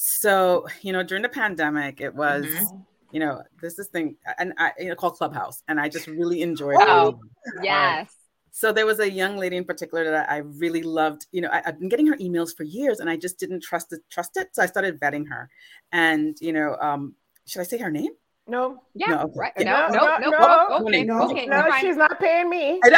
so 0.00 0.64
you 0.82 0.92
know 0.92 1.02
during 1.02 1.22
the 1.22 1.28
pandemic 1.28 2.00
it 2.00 2.14
was 2.14 2.46
Mhm. 2.46 2.86
you 3.10 3.18
know 3.18 3.42
there's 3.60 3.74
this 3.74 3.88
thing 3.88 4.14
and 4.38 4.52
I 4.56 4.72
you 4.78 4.88
know 4.90 4.94
called 4.94 5.14
Clubhouse 5.16 5.60
and 5.66 5.80
I 5.80 5.88
just 5.88 6.06
really 6.06 6.40
enjoyed 6.42 6.76
Oh, 6.78 7.08
it. 7.08 7.64
Yes. 7.64 8.14
So 8.52 8.72
there 8.72 8.86
was 8.86 8.98
a 9.00 9.10
young 9.10 9.36
lady 9.38 9.56
in 9.56 9.64
particular 9.64 10.10
that 10.10 10.30
I 10.30 10.38
really 10.38 10.82
loved. 10.82 11.26
You 11.32 11.42
know, 11.42 11.50
I, 11.52 11.62
have 11.64 11.78
been 11.78 11.88
getting 11.88 12.06
her 12.08 12.16
emails 12.16 12.56
for 12.56 12.64
years, 12.64 12.98
and 12.98 13.08
I 13.08 13.16
just 13.16 13.38
didn't 13.38 13.62
trust 13.62 13.92
it. 13.92 14.00
Trust 14.10 14.36
it. 14.36 14.48
So 14.52 14.62
I 14.62 14.66
started 14.66 14.98
vetting 14.98 15.28
her, 15.28 15.48
and 15.92 16.36
you 16.40 16.52
know, 16.52 16.76
um, 16.80 17.14
should 17.46 17.60
I 17.60 17.64
say 17.64 17.78
her 17.78 17.90
name? 17.90 18.10
No, 18.48 18.82
Yeah. 18.94 19.06
No, 19.10 19.20
okay. 19.24 19.32
Right. 19.36 19.52
No, 19.58 19.64
No, 19.64 19.88
no, 19.88 19.90
no, 19.90 20.18
no. 20.18 20.30
no. 20.30 20.36
Oh, 20.70 20.84
okay. 20.86 21.04
No. 21.04 21.30
Okay. 21.30 21.46
no, 21.46 21.68
she's 21.80 21.96
not 21.96 22.18
paying 22.18 22.48
me. 22.48 22.80
I 22.82 22.88
Go 22.88 22.96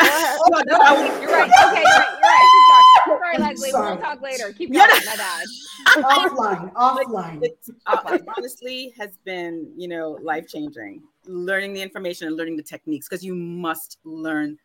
No, 0.57 0.63
no, 0.67 0.79
I 0.81 0.93
was- 0.93 1.21
You're 1.23 1.31
right. 1.33 1.51
Okay, 1.51 1.83
you're 1.83 1.99
right. 1.99 2.19
You're 2.21 2.31
right. 2.31 2.47
Sorry, 3.07 3.19
sorry 3.21 3.39
Leslie. 3.39 3.71
Sorry. 3.71 3.93
We'll 3.95 4.01
talk 4.03 4.21
later. 4.23 4.53
Keep 4.53 4.73
Yeah. 4.73 4.87
My 5.07 5.17
bad. 5.17 5.45
offline, 6.05 6.73
offline. 6.75 7.39
It's, 7.43 7.71
uh, 7.87 8.19
honestly 8.37 8.95
has 8.99 9.17
been, 9.25 9.73
you 9.77 9.89
know, 9.89 10.19
life 10.23 10.47
changing. 10.47 11.03
Learning 11.27 11.73
the 11.73 11.83
information 11.83 12.29
and 12.29 12.37
learning 12.37 12.57
the 12.57 12.63
techniques 12.63 13.09
because 13.09 13.25
you 13.25 13.35
must 13.35 13.99
learn 14.05 14.57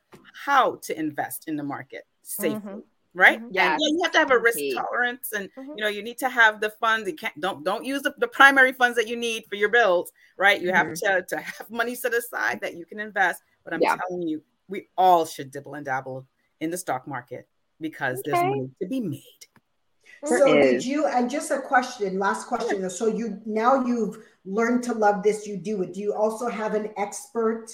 how 0.45 0.75
to 0.83 0.97
invest 0.97 1.47
in 1.47 1.55
the 1.55 1.63
market 1.63 2.05
safely, 2.21 2.59
Mhm. 2.59 2.83
Right? 3.15 3.39
Mhm. 3.39 3.45
And 3.45 3.53
yeah, 3.55 3.77
you 3.79 3.99
have 4.03 4.11
to 4.11 4.19
have 4.19 4.31
a 4.31 4.37
risk 4.37 4.59
tolerance, 4.75 5.31
and 5.31 5.49
Mhm. 5.57 5.77
you 5.77 5.83
know, 5.83 5.87
you 5.87 6.03
need 6.03 6.19
to 6.19 6.29
have 6.29 6.61
the 6.61 6.69
funds. 6.69 7.09
You 7.09 7.15
can't 7.15 7.39
don't 7.39 7.63
don't 7.63 7.83
use 7.83 8.01
the, 8.03 8.13
the 8.19 8.27
primary 8.27 8.73
funds 8.73 8.95
that 8.97 9.07
you 9.07 9.15
need 9.15 9.45
for 9.49 9.55
your 9.55 9.69
bills, 9.69 10.11
right? 10.37 10.61
You 10.61 10.71
have 10.71 10.93
to 10.93 11.25
to 11.27 11.37
have 11.37 11.69
money 11.71 11.95
set 11.95 12.13
aside 12.13 12.59
that 12.61 12.75
you 12.75 12.85
can 12.85 12.99
invest. 12.99 13.41
But 13.63 13.73
I'm 13.73 13.81
Yeah. 13.81 13.95
telling 14.07 14.21
you, 14.27 14.43
we 14.67 14.89
all 14.97 15.25
should 15.25 15.49
dibble 15.49 15.73
and 15.75 15.85
dabble 15.85 16.27
in 16.59 16.69
the 16.69 16.77
stock 16.77 17.07
market 17.07 17.47
because 17.81 18.21
there's 18.23 18.37
Okay. 18.37 18.49
money 18.49 18.69
to 18.81 18.87
be 18.87 18.99
made. 18.99 19.21
There 20.27 20.39
So 20.39 20.61
did 20.61 20.85
you, 20.85 21.05
and 21.07 21.29
just 21.29 21.51
a 21.51 21.59
question, 21.59 22.19
last 22.19 22.47
question. 22.47 22.89
So 22.89 23.07
you, 23.07 23.41
now 23.45 23.85
you've 23.85 24.17
learned 24.45 24.83
to 24.83 24.93
love 24.93 25.23
this, 25.23 25.45
you 25.47 25.57
do 25.57 25.81
it. 25.83 25.93
Do 25.93 25.99
you 25.99 26.13
also 26.13 26.47
have 26.47 26.73
an 26.73 26.91
expert, 26.97 27.67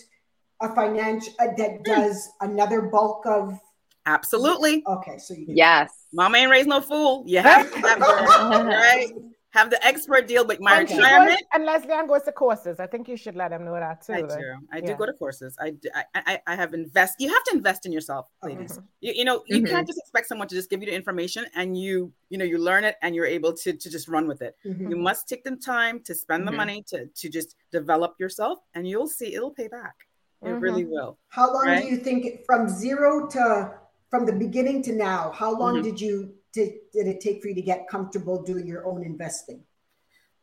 a 0.62 0.74
financial, 0.74 1.34
uh, 1.40 1.48
that 1.58 1.84
does 1.86 2.30
another 2.42 2.82
bulk 2.82 3.26
of, 3.26 3.60
Absolutely. 4.06 4.84
okay, 4.88 5.18
so 5.18 5.34
you. 5.34 5.46
Yes. 5.48 5.92
Mama 6.14 6.38
ain't 6.40 6.50
raised 6.52 6.68
no 6.68 6.82
fool. 6.82 7.24
You 7.28 7.40
have 7.42 7.72
to 7.72 7.80
have 7.80 8.00
the, 8.00 8.66
right. 8.66 9.10
Have 9.54 9.70
the 9.70 9.86
expert 9.86 10.28
deal 10.30 10.48
with 10.48 10.62
my 10.62 10.80
And 10.80 10.90
retirement. 10.90 11.32
goes- 11.32 11.48
and 11.54 11.66
Leslie 11.66 11.92
Ann 11.92 12.08
goes 12.08 12.22
to 12.24 12.32
courses. 12.32 12.80
I 12.80 12.88
think 12.88 13.10
you 13.10 13.18
should 13.18 13.36
let 13.36 13.50
them 13.50 13.66
know 13.66 13.74
that 13.74 14.02
too. 14.02 14.14
I 14.14 14.22
like- 14.22 14.30
do. 14.30 14.54
I 14.72 14.78
yeah. 14.78 14.86
do 14.86 14.96
go 14.96 15.06
to 15.06 15.12
courses. 15.12 15.58
I, 15.60 15.72
do, 15.72 15.90
I, 15.94 16.04
I 16.16 16.40
I 16.48 16.56
have 16.56 16.74
invest. 16.74 17.16
You 17.20 17.28
have 17.28 17.44
to 17.50 17.56
invest 17.58 17.86
in 17.86 17.92
yourself, 17.92 18.28
ladies. 18.42 18.78
Mhm. 18.78 18.84
You, 19.02 19.14
you 19.18 19.26
know, 19.26 19.44
you 19.48 19.58
Mhm. 19.62 19.70
can't 19.70 19.86
just 19.86 20.00
expect 20.00 20.28
someone 20.28 20.48
to 20.48 20.56
just 20.56 20.70
give 20.70 20.80
you 20.82 20.86
the 20.86 20.96
information 20.96 21.46
and 21.54 21.78
you, 21.78 22.14
you 22.30 22.38
know, 22.38 22.46
you 22.46 22.60
learn 22.60 22.86
it 22.86 22.96
and 23.02 23.14
you're 23.14 23.26
able 23.26 23.52
to 23.64 23.74
to 23.74 23.90
just 23.90 24.08
run 24.08 24.26
with 24.26 24.42
it. 24.42 24.56
Mhm. 24.66 24.90
You 24.90 24.96
must 24.96 25.28
take 25.28 25.44
the 25.44 25.58
time 25.58 26.00
to 26.06 26.16
spend 26.16 26.48
the 26.48 26.52
Mhm. 26.54 26.58
money 26.64 26.84
to 26.88 27.08
to 27.08 27.30
just 27.30 27.56
develop 27.72 28.16
yourself, 28.22 28.60
and 28.74 28.88
you'll 28.88 29.10
see 29.10 29.36
it'll 29.36 29.52
pay 29.52 29.68
back. 29.68 29.96
It 30.44 30.48
Mhm. 30.48 30.62
really 30.62 30.86
will. 30.86 31.18
How 31.28 31.52
long 31.54 31.66
Right. 31.68 31.84
do 31.84 31.90
you 31.90 31.98
think, 31.98 32.46
from 32.46 32.70
zero 32.70 33.28
to, 33.28 33.74
from 34.12 34.26
the 34.26 34.34
beginning 34.34 34.84
to 34.84 34.92
now, 34.92 35.32
how 35.32 35.58
long 35.58 35.78
Mhm. 35.78 35.84
did 35.84 36.02
you, 36.02 36.36
did, 36.52 36.74
did 36.92 37.08
it 37.08 37.22
take 37.22 37.42
for 37.42 37.48
you 37.48 37.56
to 37.56 37.62
get 37.62 37.88
comfortable 37.88 38.44
doing 38.44 38.68
your 38.68 38.86
own 38.86 39.04
investing? 39.04 39.64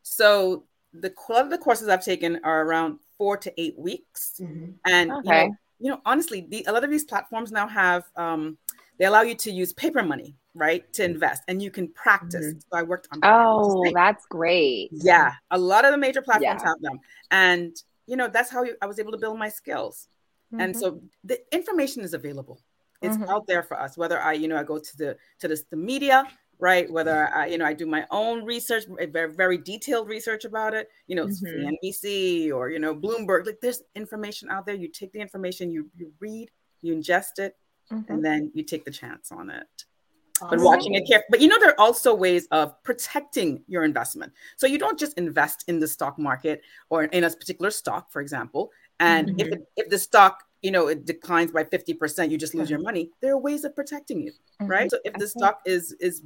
So 0.01 0.65
the 0.91 1.13
of 1.29 1.51
the 1.51 1.57
courses 1.57 1.87
I've 1.87 2.03
taken 2.03 2.39
are 2.43 2.63
around 2.63 2.99
four 3.15 3.37
to 3.37 3.61
eight 3.61 3.77
weeks. 3.77 4.33
Mhm. 4.39 4.73
And 4.85 5.09
you, 5.11 5.17
Okay. 5.19 5.47
know, 5.47 5.55
you 5.79 5.91
know, 5.91 6.01
honestly, 6.03 6.41
the, 6.49 6.65
a 6.67 6.73
lot 6.73 6.83
of 6.83 6.89
these 6.89 7.05
platforms 7.05 7.51
now 7.51 7.67
have 7.67 8.05
um, 8.15 8.57
they 8.97 9.05
allow 9.05 9.21
you 9.21 9.35
to 9.35 9.51
use 9.51 9.71
paper 9.71 10.01
money, 10.01 10.35
right, 10.55 10.91
to 10.93 11.03
invest, 11.05 11.43
and 11.47 11.61
you 11.61 11.69
can 11.69 11.89
practice. 11.89 12.53
So 12.71 12.77
I 12.77 12.81
worked 12.81 13.07
on. 13.11 13.19
Oh, 13.23 13.91
that's 13.93 14.25
great. 14.25 14.89
yeah, 14.91 15.31
a 15.51 15.57
lot 15.57 15.85
of 15.85 15.91
the 15.91 15.97
major 15.97 16.21
platforms 16.23 16.63
Yeah. 16.63 16.69
have 16.69 16.81
them, 16.81 16.99
and 17.29 17.77
you 18.07 18.17
know 18.17 18.27
that's 18.27 18.49
how 18.49 18.65
I 18.81 18.87
was 18.87 18.99
able 18.99 19.11
to 19.11 19.17
build 19.17 19.37
my 19.37 19.49
skills. 19.49 20.07
And 20.57 20.73
Mhm. 20.73 20.79
so 20.79 21.01
the 21.23 21.39
information 21.55 22.03
is 22.03 22.13
available. 22.15 22.59
It's 23.01 23.17
Mhm. 23.17 23.29
out 23.29 23.47
there 23.47 23.63
for 23.63 23.79
us. 23.79 23.97
Whether 23.97 24.19
I, 24.19 24.33
you 24.33 24.47
know, 24.47 24.57
I 24.57 24.63
go 24.63 24.77
to 24.79 24.97
the 24.97 25.17
to 25.39 25.47
the, 25.47 25.61
the 25.69 25.77
media, 25.77 26.27
right? 26.59 26.89
Whether 26.91 27.27
I, 27.33 27.47
you 27.47 27.57
know, 27.57 27.65
I 27.65 27.73
do 27.73 27.85
my 27.85 28.05
own 28.11 28.43
research, 28.43 28.85
very 28.87 29.33
very 29.33 29.57
detailed 29.57 30.07
research 30.07 30.45
about 30.45 30.73
it. 30.73 30.89
You 31.07 31.15
know, 31.15 31.27
Mhm. 31.27 31.77
NBC 31.81 32.51
or 32.51 32.69
you 32.69 32.79
know 32.79 32.93
Bloomberg. 32.95 33.45
Like 33.45 33.59
there's 33.61 33.83
information 33.95 34.49
out 34.49 34.65
there. 34.65 34.75
You 34.75 34.89
take 34.89 35.11
the 35.13 35.19
information, 35.19 35.71
you 35.71 35.89
you 35.95 36.13
read, 36.19 36.51
you 36.81 36.93
ingest 36.93 37.39
it, 37.39 37.57
Mhm. 37.91 38.09
and 38.09 38.25
then 38.25 38.51
you 38.53 38.63
take 38.63 38.83
the 38.85 38.91
chance 38.91 39.31
on 39.31 39.49
it 39.49 39.85
but 40.41 40.59
watching 40.61 40.93
it 40.95 41.05
carefully. 41.05 41.27
But 41.29 41.41
you 41.41 41.47
know, 41.49 41.59
there 41.59 41.71
are 41.71 41.79
also 41.79 42.13
ways 42.15 42.47
of 42.51 42.81
protecting 42.83 43.61
your 43.67 43.83
investment. 43.83 44.31
So 44.55 44.67
you 44.67 44.77
don't 44.77 44.97
just 44.97 45.17
invest 45.17 45.65
in 45.67 45.79
the 45.79 45.87
stock 45.87 46.17
market 46.17 46.61
or 46.89 47.03
in 47.03 47.25
a 47.25 47.29
particular 47.29 47.71
stock, 47.71 48.09
for 48.09 48.21
example. 48.21 48.71
And 49.01 49.29
if 49.37 49.47
it, 49.47 49.67
if 49.75 49.89
the 49.89 49.99
stock, 49.99 50.43
you 50.61 50.71
know, 50.71 50.87
it 50.87 51.05
declines 51.05 51.51
by 51.51 51.63
fifty 51.63 51.93
percent, 51.93 52.31
you 52.31 52.37
just 52.37 52.53
lose 52.53 52.69
your 52.69 52.79
money. 52.79 53.09
There 53.21 53.33
are 53.33 53.37
ways 53.37 53.63
of 53.63 53.75
protecting 53.75 54.21
you, 54.21 54.31
right? 54.61 54.89
So 54.91 54.97
if 55.05 55.13
the 55.13 55.19
Okay. 55.25 55.25
stock 55.37 55.61
is 55.65 55.93
is 55.99 56.23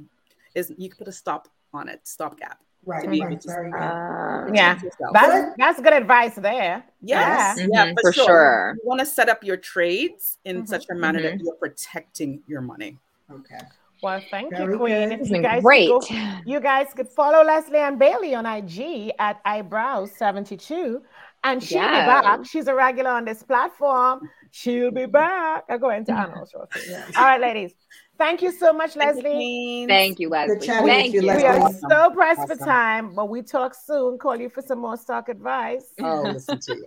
is 0.54 0.72
you 0.76 0.88
can 0.88 0.98
put 0.98 1.08
a 1.08 1.12
stop 1.12 1.48
on 1.72 1.88
it, 1.88 2.00
stop 2.04 2.38
gap. 2.38 2.58
Right, 2.86 3.02
to 3.04 3.08
right, 3.08 3.22
able 3.22 3.38
to- 3.38 3.48
very 3.48 3.70
good. 3.70 3.78
Uh, 3.80 4.50
Yeah. 4.52 4.78
That's 5.14 5.54
that's 5.56 5.80
good 5.80 5.94
advice 5.94 6.34
there. 6.34 6.84
Yes, 7.00 7.58
Yeah. 7.58 7.66
yeah, 7.72 7.86
Mhm, 7.86 7.94
for, 7.94 8.02
for 8.02 8.12
sure. 8.12 8.24
sure. 8.26 8.74
You 8.82 8.88
want 8.88 9.00
to 9.00 9.06
set 9.06 9.28
up 9.30 9.42
your 9.42 9.56
trades 9.56 10.38
in 10.44 10.62
Mhm. 10.62 10.68
such 10.68 10.84
a 10.90 10.94
manner 10.94 11.22
that 11.22 11.34
Mhm. 11.34 11.44
you're 11.44 11.54
protecting 11.54 12.42
your 12.46 12.60
money. 12.60 12.98
Okay. 13.30 13.58
Well, 14.02 14.20
thank 14.30 14.50
Very 14.50 14.74
you, 14.74 14.78
Queen. 14.78 15.12
If 15.12 15.30
you 15.30 15.40
guys 15.40 15.62
great. 15.62 15.88
could 15.88 16.02
go- 16.10 16.38
you 16.44 16.60
guys 16.60 16.88
could 16.94 17.08
follow 17.08 17.42
Leslie 17.42 17.78
Ann 17.78 17.96
Bailey 17.96 18.34
on 18.34 18.44
IG 18.44 19.12
at 19.18 19.42
eyebrows72. 19.44 21.00
And 21.44 21.62
she'll 21.62 21.82
be 21.82 21.86
back. 21.88 22.46
She's 22.46 22.66
a 22.66 22.74
regular 22.74 23.10
on 23.10 23.26
this 23.26 23.42
platform. 23.42 24.28
She'll 24.50 24.90
be 24.90 25.06
back. 25.06 25.64
I 25.68 25.76
go 25.76 25.90
into 25.90 26.12
Arnold 26.12 26.48
mm-hmm. 26.48 26.80
shortly. 26.80 27.16
All 27.16 27.24
right, 27.24 27.40
ladies. 27.40 27.74
Thank 28.16 28.42
you 28.42 28.52
so 28.52 28.72
much, 28.72 28.96
Leslie. 28.96 29.22
Queens. 29.22 29.88
Thank 29.88 30.20
you, 30.20 30.28
Leslie. 30.30 30.66
Thank 30.66 31.12
you, 31.12 31.20
you. 31.22 31.36
We 31.36 31.44
are 31.44 31.58
Awesome. 31.60 31.90
so 31.90 32.10
pressed 32.10 32.46
for 32.46 32.56
time, 32.56 33.14
but 33.14 33.28
we 33.28 33.42
talk 33.42 33.74
soon. 33.74 34.18
Call 34.18 34.36
you 34.40 34.48
for 34.48 34.62
some 34.62 34.78
more 34.78 34.96
stock 34.96 35.28
advice. 35.28 35.86
Oh, 36.00 36.22
listen 36.22 36.58
to 36.60 36.76
you. 36.76 36.86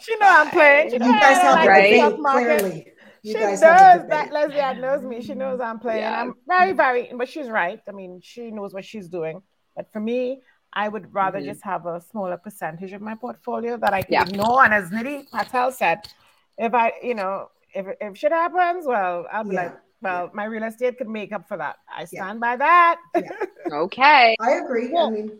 She 0.00 0.16
know 0.16 0.26
I'm 0.28 0.50
playing. 0.50 0.88
She 0.88 0.94
You 0.94 0.98
know 0.98 1.10
I 1.12 1.20
guys 1.20 1.36
don't 1.38 1.44
have 1.46 1.54
like 1.54 1.64
the 1.64 1.70
Right. 1.70 1.96
stock 1.96 2.20
market. 2.20 2.58
clearly. 2.60 2.92
You 3.22 3.32
she 3.32 3.38
guys 3.38 3.60
knows 3.60 3.60
that 3.60 4.02
debate. 4.08 4.32
Leslie 4.32 4.60
Ann 4.60 4.80
knows 4.82 5.02
me. 5.02 5.22
She 5.22 5.34
knows 5.34 5.60
I'm 5.60 5.78
playing. 5.78 6.02
Yeah. 6.02 6.20
I'm 6.20 6.34
very, 6.46 6.72
very, 6.72 7.10
but 7.16 7.26
she's 7.26 7.48
right. 7.48 7.80
I 7.88 7.92
mean, 7.92 8.20
she 8.22 8.50
knows 8.50 8.74
what 8.74 8.84
she's 8.84 9.08
doing. 9.08 9.40
But 9.74 9.90
for 9.92 10.00
me, 10.00 10.42
I 10.74 10.88
would 10.88 11.14
rather 11.14 11.38
Mhm. 11.40 11.44
just 11.46 11.62
have 11.62 11.86
a 11.86 12.00
smaller 12.00 12.36
percentage 12.36 12.92
of 12.92 13.00
my 13.00 13.14
portfolio 13.14 13.76
that 13.78 13.94
I 13.94 14.02
can 14.02 14.12
Yeah. 14.14 14.22
ignore. 14.24 14.64
And 14.64 14.74
as 14.74 14.90
Nidhi 14.90 15.30
Patel 15.30 15.70
said, 15.72 15.98
if 16.58 16.74
I, 16.74 16.92
you 17.02 17.14
know, 17.14 17.50
if 17.74 17.86
if 18.00 18.16
shit 18.18 18.32
happens, 18.32 18.86
well, 18.86 19.26
I'll 19.32 19.44
be 19.44 19.54
Yeah. 19.54 19.64
like, 19.64 19.74
well, 20.02 20.30
my 20.34 20.44
real 20.44 20.64
estate 20.64 20.98
could 20.98 21.08
make 21.08 21.32
up 21.32 21.48
for 21.48 21.56
that. 21.56 21.76
I 21.88 22.04
stand 22.04 22.40
by 22.40 22.56
that. 22.56 23.00
Okay. 23.72 24.36
I 24.40 24.50
agree. 24.52 24.94
I 24.94 25.08
mean, 25.10 25.38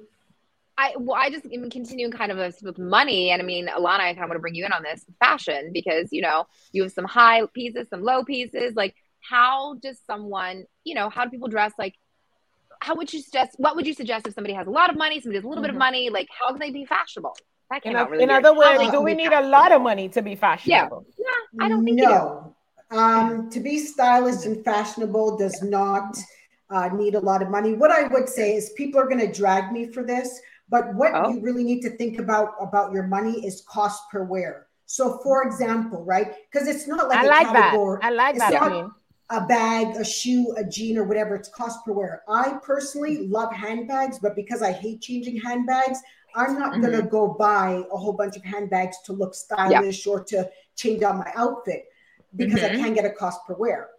I 0.78 0.94
well, 0.96 1.16
I 1.16 1.30
just 1.30 1.46
am 1.46 1.68
continuing 1.70 2.10
kind 2.10 2.32
of 2.32 2.38
with 2.62 2.78
money, 2.78 3.30
and 3.30 3.40
I 3.40 3.44
mean, 3.44 3.66
Alana, 3.68 4.00
I 4.00 4.14
kind 4.14 4.24
of 4.24 4.28
want 4.30 4.38
to 4.38 4.38
bring 4.40 4.54
you 4.54 4.64
in 4.64 4.72
on 4.72 4.82
this 4.82 5.04
fashion 5.20 5.70
because 5.72 6.08
you 6.10 6.22
know 6.22 6.46
you 6.72 6.82
have 6.82 6.92
some 6.92 7.04
high 7.04 7.42
pieces, 7.52 7.88
some 7.90 8.02
low 8.02 8.24
pieces. 8.24 8.74
Like, 8.74 8.94
how 9.20 9.74
does 9.74 10.00
someone, 10.06 10.64
you 10.84 10.94
know, 10.94 11.10
how 11.10 11.24
do 11.24 11.30
people 11.30 11.48
dress? 11.48 11.72
Like, 11.78 11.94
how 12.84 12.94
would 12.94 13.12
you 13.12 13.22
suggest? 13.22 13.54
What 13.56 13.76
would 13.76 13.86
you 13.86 13.94
suggest 13.94 14.26
if 14.26 14.34
somebody 14.34 14.54
has 14.54 14.66
a 14.66 14.70
lot 14.70 14.90
of 14.90 14.96
money, 14.96 15.20
somebody 15.20 15.38
has 15.38 15.44
a 15.44 15.48
little 15.48 15.62
mm-hmm. 15.62 15.62
bit 15.62 15.70
of 15.70 15.74
mm-hmm. 15.74 15.78
money? 15.78 16.10
Like, 16.10 16.28
how 16.38 16.50
can 16.50 16.58
they 16.58 16.70
be 16.70 16.84
fashionable? 16.84 17.36
That 17.70 17.82
came 17.82 17.92
in, 17.92 17.96
out 17.96 18.10
really 18.10 18.24
in 18.24 18.30
other 18.30 18.54
words, 18.54 18.90
do 18.90 19.00
we 19.00 19.14
need 19.14 19.32
a 19.32 19.40
lot 19.40 19.72
of 19.72 19.80
money 19.80 20.08
to 20.10 20.20
be 20.20 20.34
fashionable? 20.34 21.06
Yeah, 21.18 21.24
yeah 21.58 21.64
I 21.64 21.68
don't 21.68 21.84
think 21.84 21.98
no. 21.98 22.54
Um, 22.90 23.50
to 23.50 23.58
be 23.60 23.78
stylish 23.78 24.44
and 24.44 24.62
fashionable 24.62 25.38
does 25.38 25.62
not 25.62 26.16
uh, 26.70 26.88
need 26.88 27.14
a 27.14 27.20
lot 27.20 27.42
of 27.42 27.48
money. 27.48 27.72
What 27.72 27.90
I 27.90 28.06
would 28.08 28.28
say 28.28 28.54
is 28.54 28.70
people 28.76 29.00
are 29.00 29.08
going 29.08 29.26
to 29.26 29.32
drag 29.32 29.72
me 29.72 29.86
for 29.86 30.04
this, 30.04 30.38
but 30.68 30.94
what 30.94 31.12
oh. 31.14 31.30
you 31.30 31.40
really 31.40 31.64
need 31.64 31.80
to 31.82 31.90
think 31.96 32.18
about 32.18 32.50
about 32.60 32.92
your 32.92 33.04
money 33.04 33.46
is 33.46 33.64
cost 33.66 34.02
per 34.12 34.24
wear. 34.24 34.66
So, 34.84 35.18
for 35.22 35.44
example, 35.44 36.04
right? 36.04 36.34
Because 36.52 36.68
it's 36.68 36.86
not 36.86 37.08
like 37.08 37.20
I 37.20 37.26
like 37.26 37.46
category. 37.46 37.98
that. 38.02 38.06
I 38.06 38.10
like 38.10 38.36
it's 38.36 38.44
that. 38.44 38.52
Not 38.52 38.92
a 39.30 39.46
bag, 39.46 39.96
a 39.96 40.04
shoe, 40.04 40.54
a 40.56 40.64
jean, 40.64 40.98
or 40.98 41.04
whatever. 41.04 41.34
It's 41.34 41.48
cost 41.48 41.84
per 41.84 41.92
wear. 41.92 42.22
I 42.28 42.58
personally 42.62 43.26
love 43.26 43.52
handbags, 43.52 44.18
but 44.18 44.36
because 44.36 44.62
I 44.62 44.72
hate 44.72 45.00
changing 45.00 45.40
handbags, 45.40 46.00
I'm 46.34 46.58
not 46.58 46.72
mm-hmm. 46.72 46.82
going 46.82 47.00
to 47.00 47.08
go 47.08 47.28
buy 47.38 47.82
a 47.92 47.96
whole 47.96 48.12
bunch 48.12 48.36
of 48.36 48.44
handbags 48.44 48.96
to 49.06 49.12
look 49.12 49.34
stylish 49.34 50.06
or 50.06 50.22
to 50.24 50.50
change 50.76 51.02
out 51.02 51.16
my 51.16 51.30
outfit 51.36 51.86
because 52.36 52.60
mm-hmm. 52.60 52.76
I 52.76 52.80
can't 52.80 52.94
get 52.94 53.04
a 53.04 53.10
cost 53.10 53.40
per 53.46 53.54
wear. 53.54 53.90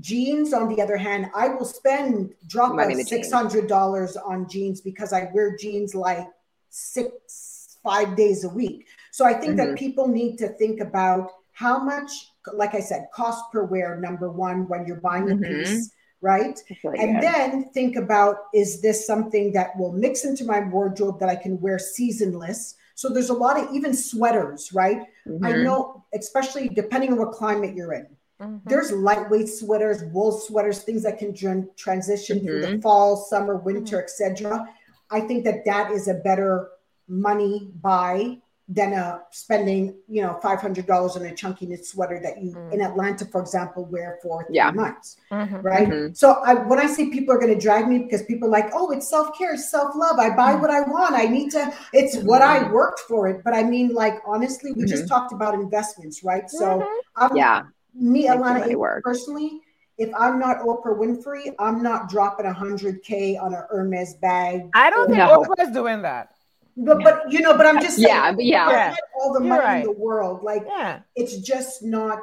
Jeans, 0.00 0.52
on 0.52 0.68
the 0.68 0.82
other 0.82 0.96
hand, 0.96 1.30
I 1.34 1.48
will 1.48 1.64
spend 1.64 2.34
drop 2.48 2.76
six 3.04 3.30
hundred 3.30 3.68
dollars 3.68 4.16
on 4.16 4.48
jeans 4.48 4.80
because 4.80 5.12
I 5.12 5.30
wear 5.32 5.56
jeans 5.56 5.94
like 5.94 6.26
six 6.68 7.78
five 7.84 8.16
days 8.16 8.42
a 8.42 8.48
week. 8.48 8.86
So 9.12 9.24
I 9.24 9.34
think 9.34 9.54
mm-hmm. 9.54 9.70
that 9.70 9.78
people 9.78 10.08
need 10.08 10.36
to 10.38 10.48
think 10.48 10.80
about 10.80 11.30
how 11.54 11.78
much, 11.82 12.10
like 12.52 12.74
I 12.74 12.80
said, 12.80 13.06
cost 13.14 13.42
per 13.50 13.64
wear. 13.64 13.96
Number 13.96 14.30
one, 14.30 14.68
when 14.68 14.86
you're 14.86 15.00
buying 15.00 15.30
a 15.30 15.34
mm-hmm. 15.34 15.62
piece, 15.62 15.92
right? 16.20 16.58
Really 16.82 16.98
and 16.98 17.20
good. 17.20 17.22
then 17.22 17.64
think 17.70 17.96
about 17.96 18.36
is 18.52 18.82
this 18.82 19.06
something 19.06 19.52
that 19.52 19.76
will 19.78 19.92
mix 19.92 20.24
into 20.24 20.44
my 20.44 20.60
wardrobe 20.60 21.20
that 21.20 21.28
I 21.28 21.36
can 21.36 21.60
wear 21.60 21.78
seasonless? 21.78 22.74
So 22.96 23.08
there's 23.08 23.30
a 23.30 23.34
lot 23.34 23.58
of 23.58 23.72
even 23.72 23.94
sweaters, 23.94 24.72
right? 24.72 25.02
Mm-hmm. 25.26 25.44
I 25.44 25.52
know, 25.52 26.04
especially 26.14 26.68
depending 26.68 27.12
on 27.12 27.18
what 27.18 27.32
climate 27.32 27.74
you're 27.74 27.94
in. 27.94 28.06
Mm-hmm. 28.40 28.68
There's 28.68 28.90
lightweight 28.90 29.48
sweaters, 29.48 30.02
wool 30.12 30.32
sweaters, 30.32 30.82
things 30.82 31.04
that 31.04 31.18
can 31.18 31.34
transition 31.76 32.38
mm-hmm. 32.38 32.46
through 32.46 32.60
the 32.60 32.66
mm-hmm. 32.66 32.80
fall, 32.80 33.16
summer, 33.16 33.56
winter, 33.56 33.96
mm-hmm. 33.96 34.26
etc. 34.26 34.68
I 35.10 35.20
think 35.20 35.44
that 35.44 35.64
that 35.66 35.92
is 35.92 36.08
a 36.08 36.14
better 36.14 36.70
money 37.06 37.70
buy 37.80 38.38
than 38.68 38.94
uh, 38.94 39.18
spending, 39.30 39.94
you 40.08 40.22
know, 40.22 40.38
five 40.40 40.60
hundred 40.60 40.86
dollars 40.86 41.16
on 41.16 41.26
a 41.26 41.34
chunky 41.34 41.66
knit 41.66 41.84
sweater 41.84 42.18
that 42.22 42.42
you 42.42 42.52
mm-hmm. 42.52 42.72
in 42.72 42.80
Atlanta, 42.80 43.26
for 43.26 43.40
example, 43.42 43.84
wear 43.84 44.18
for 44.22 44.44
three 44.44 44.56
yeah. 44.56 44.70
months, 44.70 45.18
mm-hmm. 45.30 45.56
right? 45.56 45.88
Mm-hmm. 45.88 46.14
So 46.14 46.42
I, 46.44 46.54
when 46.54 46.78
I 46.78 46.86
say 46.86 47.10
people 47.10 47.34
are 47.34 47.38
going 47.38 47.52
to 47.52 47.60
drag 47.60 47.88
me 47.88 47.98
because 47.98 48.22
people 48.22 48.48
are 48.48 48.50
like, 48.50 48.70
oh, 48.72 48.90
it's 48.90 49.08
self 49.08 49.36
care, 49.36 49.56
self 49.58 49.94
love. 49.94 50.18
I 50.18 50.34
buy 50.34 50.54
what 50.54 50.70
I 50.70 50.80
want. 50.80 51.14
I 51.14 51.26
need 51.26 51.50
to. 51.50 51.72
It's 51.92 52.16
what 52.18 52.40
I 52.40 52.70
worked 52.70 53.00
for 53.00 53.28
it. 53.28 53.44
But 53.44 53.52
I 53.52 53.64
mean, 53.64 53.92
like 53.92 54.14
honestly, 54.26 54.72
we 54.72 54.86
just 54.86 55.08
talked 55.08 55.32
about 55.32 55.54
investments, 55.54 56.24
right? 56.24 56.48
So 56.48 56.86
um, 57.16 57.36
yeah, 57.36 57.64
me, 57.94 58.28
Alana, 58.28 59.02
personally, 59.02 59.60
if 59.98 60.10
I'm 60.18 60.38
not 60.38 60.58
Oprah 60.60 60.98
Winfrey, 60.98 61.54
I'm 61.58 61.82
not 61.82 62.08
dropping 62.08 62.46
a 62.46 62.52
hundred 62.52 63.02
K 63.02 63.36
on 63.36 63.52
a 63.52 63.66
Hermes 63.70 64.14
bag. 64.14 64.70
I 64.74 64.90
don't 64.90 65.06
think 65.06 65.18
no. 65.18 65.44
Oprah's 65.44 65.70
doing 65.72 66.02
that. 66.02 66.33
But 66.76 67.04
but 67.04 67.30
you 67.30 67.40
know, 67.40 67.56
but 67.56 67.66
I'm 67.66 67.80
just 67.80 67.96
saying, 67.96 68.08
yeah, 68.08 68.32
but 68.32 68.44
yeah, 68.44 68.70
yeah. 68.70 68.96
all 69.20 69.32
the 69.32 69.40
money 69.40 69.62
right. 69.62 69.76
in 69.78 69.84
the 69.84 69.92
world, 69.92 70.42
like 70.42 70.64
yeah. 70.66 71.00
it's 71.14 71.36
just 71.38 71.82
not 71.82 72.22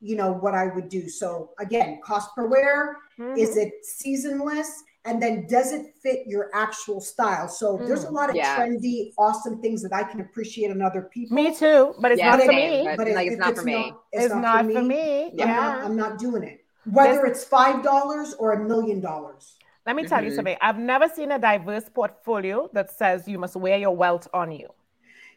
you 0.00 0.16
know 0.16 0.32
what 0.32 0.54
I 0.54 0.66
would 0.66 0.88
do. 0.88 1.08
So 1.08 1.50
again, 1.60 2.00
cost 2.02 2.34
per 2.34 2.46
wear, 2.46 2.96
mm-hmm. 3.18 3.38
is 3.38 3.56
it 3.56 3.84
seasonless? 3.84 4.82
And 5.04 5.20
then 5.20 5.46
does 5.48 5.72
it 5.72 5.96
fit 6.00 6.20
your 6.26 6.48
actual 6.54 7.00
style? 7.00 7.48
So 7.48 7.76
mm, 7.76 7.88
there's 7.88 8.04
a 8.04 8.10
lot 8.10 8.30
of 8.30 8.36
yeah. 8.36 8.56
trendy, 8.56 9.12
awesome 9.18 9.60
things 9.60 9.82
that 9.82 9.92
I 9.92 10.04
can 10.04 10.20
appreciate 10.20 10.70
on 10.70 10.80
other 10.80 11.02
people. 11.02 11.34
Me 11.34 11.52
too, 11.54 11.94
but 11.98 12.12
it's 12.12 12.20
yeah, 12.20 12.36
not 12.36 12.40
for 12.42 12.52
me. 12.52 12.84
But, 12.84 12.96
but 12.98 13.08
like 13.08 13.26
it's, 13.26 13.36
not 13.36 13.56
for 13.56 13.62
me. 13.64 13.72
Not, 13.72 14.02
it's, 14.12 14.24
it's, 14.26 14.34
not, 14.34 14.42
not 14.42 14.72
for 14.72 14.82
me. 14.82 14.88
me. 14.88 15.32
Yeah. 15.34 15.44
I'm, 15.44 15.56
not, 15.56 15.84
I'm 15.84 15.96
not 15.96 16.18
doing 16.18 16.44
it. 16.44 16.64
Whether 16.84 17.26
it's 17.26 17.44
five 17.44 17.82
dollars 17.82 18.34
or 18.34 18.52
a 18.52 18.64
million 18.64 19.00
dollars. 19.00 19.56
Let 19.86 19.96
me 19.96 20.04
tell 20.04 20.18
mm-hmm. 20.18 20.28
you 20.28 20.34
something. 20.34 20.56
I've 20.60 20.78
never 20.78 21.08
seen 21.08 21.32
a 21.32 21.38
diverse 21.38 21.88
portfolio 21.92 22.70
that 22.72 22.90
says 22.90 23.26
you 23.26 23.38
must 23.38 23.56
wear 23.56 23.78
your 23.78 23.94
wealth 23.96 24.28
on 24.32 24.52
you. 24.52 24.68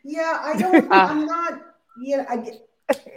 Yeah, 0.04 0.40
I 0.42 0.58
don't. 0.58 0.92
uh, 0.92 0.96
I'm 1.10 1.26
not. 1.26 1.62
Yeah, 2.00 2.26
I 2.30 2.38
get, 2.38 2.68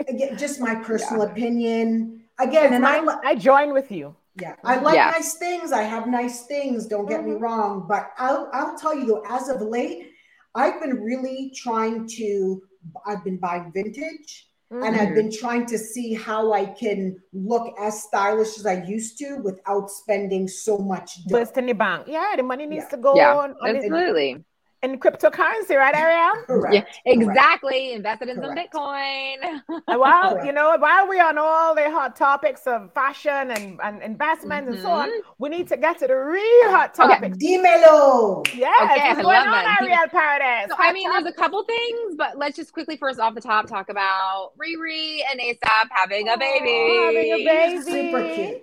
I 0.09 0.13
get 0.13 0.39
just 0.39 0.61
my 0.61 0.75
personal 0.85 1.25
yeah. 1.25 1.33
opinion. 1.33 2.23
Again, 2.41 2.73
and 2.73 2.87
I 2.87 3.03
I 3.25 3.35
join 3.35 3.75
with 3.75 3.91
you. 3.91 4.15
Yeah, 4.41 4.55
I 4.65 4.79
like 4.79 4.95
yeah. 4.95 5.11
nice 5.11 5.35
things. 5.35 5.73
I 5.73 5.83
have 5.83 6.07
nice 6.07 6.47
things. 6.47 6.87
Don't 6.87 7.09
get 7.09 7.21
mm-hmm. 7.21 7.31
me 7.31 7.37
wrong, 7.37 7.87
but 7.89 8.13
I'll 8.17 8.49
I'll 8.53 8.79
tell 8.79 8.95
you 8.95 9.05
though, 9.07 9.25
as 9.29 9.49
of 9.49 9.61
late, 9.61 10.13
I've 10.55 10.81
been 10.81 11.03
really 11.03 11.53
trying 11.55 12.09
to. 12.09 12.63
I've 13.05 13.25
been 13.25 13.39
buying 13.39 13.71
vintage. 13.75 14.48
Mm-hmm. 14.73 14.85
And 14.85 14.97
I've 14.97 15.09
mm-hmm. 15.09 15.15
been 15.15 15.33
trying 15.33 15.67
to 15.67 15.79
see 15.79 16.13
how 16.13 16.53
I 16.53 16.67
can 16.67 17.19
look 17.33 17.75
as 17.81 18.03
stylish 18.03 18.59
as 18.59 18.67
I 18.67 18.83
used 18.85 19.17
to 19.19 19.37
without 19.43 19.91
spending 19.91 20.47
so 20.47 20.77
much. 20.77 21.25
Burst 21.27 21.57
in 21.57 21.67
the 21.67 21.73
bank. 21.73 22.07
Yeah, 22.07 22.35
the 22.37 22.43
money 22.43 22.67
needs 22.67 22.85
yeah. 22.85 22.97
to 22.97 22.97
go 22.99 23.17
yeah, 23.17 23.35
on. 23.35 23.55
Absolutely 23.67 24.45
in 24.83 24.99
cryptocurrency, 24.99 25.77
right, 25.77 25.95
Ariel? 25.95 26.45
Correct. 26.47 26.75
Yeah, 26.75 27.13
exactly. 27.13 27.93
Invested 27.93 28.29
in 28.29 28.37
Correct. 28.37 28.73
some 28.73 28.83
Bitcoin. 28.83 29.61
well, 29.89 30.33
Correct. 30.33 30.47
you 30.47 30.53
know, 30.53 30.77
while 30.79 31.09
we're 31.09 31.25
on 31.25 31.37
all 31.39 31.75
the 31.75 31.91
hot 31.91 32.15
topics 32.15 32.67
of 32.67 32.93
fashion 32.95 33.51
and, 33.51 33.81
and 33.83 34.03
investments 34.03 34.69
mm-hmm. 34.69 34.75
and 34.75 34.83
so 34.83 34.91
on, 34.91 35.09
mm-hmm. 35.09 35.31
we 35.39 35.49
need 35.49 35.69
to 35.69 35.77
get 35.77 35.99
to 35.99 36.07
the 36.07 36.15
real 36.15 36.71
hot 36.71 36.95
topics. 36.95 37.37
Okay. 37.37 37.59
Dímelo. 37.59 38.47
Yes, 38.55 38.91
okay, 38.91 39.09
what's 39.09 39.23
going 39.23 39.37
on, 39.37 39.77
Ariel 39.81 40.09
Paradise? 40.11 40.69
So, 40.69 40.77
I 40.79 40.93
mean, 40.93 41.11
there's 41.11 41.27
a 41.27 41.33
couple 41.33 41.65
things, 41.65 42.15
but 42.17 42.39
let's 42.39 42.57
just 42.57 42.73
quickly 42.73 42.97
first 42.97 43.19
off 43.19 43.35
the 43.35 43.41
top 43.41 43.67
talk 43.67 43.89
about 43.89 44.53
Riri 44.57 45.21
and 45.31 45.41
ASAP 45.41 45.89
having 45.91 46.29
a 46.29 46.39
baby. 46.39 46.69
Oh, 46.69 47.13
having 47.15 47.33
a 47.33 47.45
baby. 47.45 47.83
Super 47.83 48.35
cute. 48.35 48.63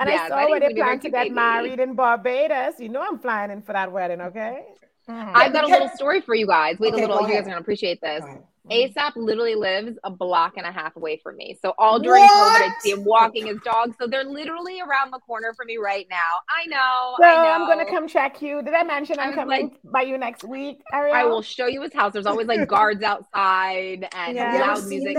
And 0.00 0.10
yeah, 0.10 0.24
I 0.24 0.28
saw 0.28 0.50
where 0.50 0.60
they 0.60 0.74
plan 0.74 0.98
to 1.00 1.08
get 1.08 1.24
baby. 1.24 1.34
married 1.34 1.80
in 1.80 1.94
Barbados. 1.94 2.80
You 2.80 2.88
know 2.88 3.00
I'm 3.00 3.18
flying 3.18 3.50
in 3.50 3.62
for 3.62 3.72
that 3.72 3.90
wedding, 3.92 4.20
okay? 4.20 4.64
Mm-hmm. 5.08 5.36
I've 5.36 5.52
got 5.52 5.64
a 5.64 5.68
little 5.68 5.88
story 5.88 6.20
for 6.20 6.34
you 6.34 6.46
guys. 6.46 6.78
Wait 6.78 6.94
okay, 6.94 7.04
a 7.04 7.06
little. 7.06 7.28
You 7.28 7.34
guys 7.34 7.42
are 7.42 7.50
gonna 7.50 7.60
appreciate 7.60 8.00
this. 8.00 8.24
ASAP 8.70 9.12
literally 9.16 9.54
lives 9.54 9.98
a 10.04 10.10
block 10.10 10.54
and 10.56 10.66
a 10.66 10.72
half 10.72 10.96
away 10.96 11.20
from 11.22 11.36
me. 11.36 11.58
So 11.60 11.74
all 11.76 11.98
during 11.98 12.22
what? 12.22 12.62
COVID, 12.62 12.66
I 12.66 12.80
see 12.80 12.90
him 12.92 13.04
walking 13.04 13.46
his 13.46 13.58
dog. 13.62 13.94
So 14.00 14.06
they're 14.06 14.24
literally 14.24 14.80
around 14.80 15.10
the 15.12 15.18
corner 15.18 15.52
for 15.54 15.66
me 15.66 15.76
right 15.76 16.06
now. 16.08 16.16
I 16.48 16.66
know. 16.66 17.14
So 17.18 17.24
I 17.24 17.34
know. 17.34 17.64
I'm 17.64 17.68
gonna 17.68 17.90
come 17.90 18.08
check 18.08 18.40
you. 18.40 18.62
Did 18.62 18.72
I 18.72 18.82
mention 18.82 19.18
I'm 19.18 19.34
coming 19.34 19.70
like, 19.70 19.92
by 19.92 20.02
you 20.02 20.16
next 20.16 20.44
week? 20.44 20.80
Ariel? 20.94 21.14
I 21.14 21.24
will 21.24 21.42
show 21.42 21.66
you 21.66 21.82
his 21.82 21.92
house. 21.92 22.14
There's 22.14 22.26
always 22.26 22.46
like 22.46 22.66
guards 22.68 23.02
outside 23.02 24.08
and 24.12 24.36
yeah. 24.36 24.58
loud 24.58 24.86
music. 24.86 25.18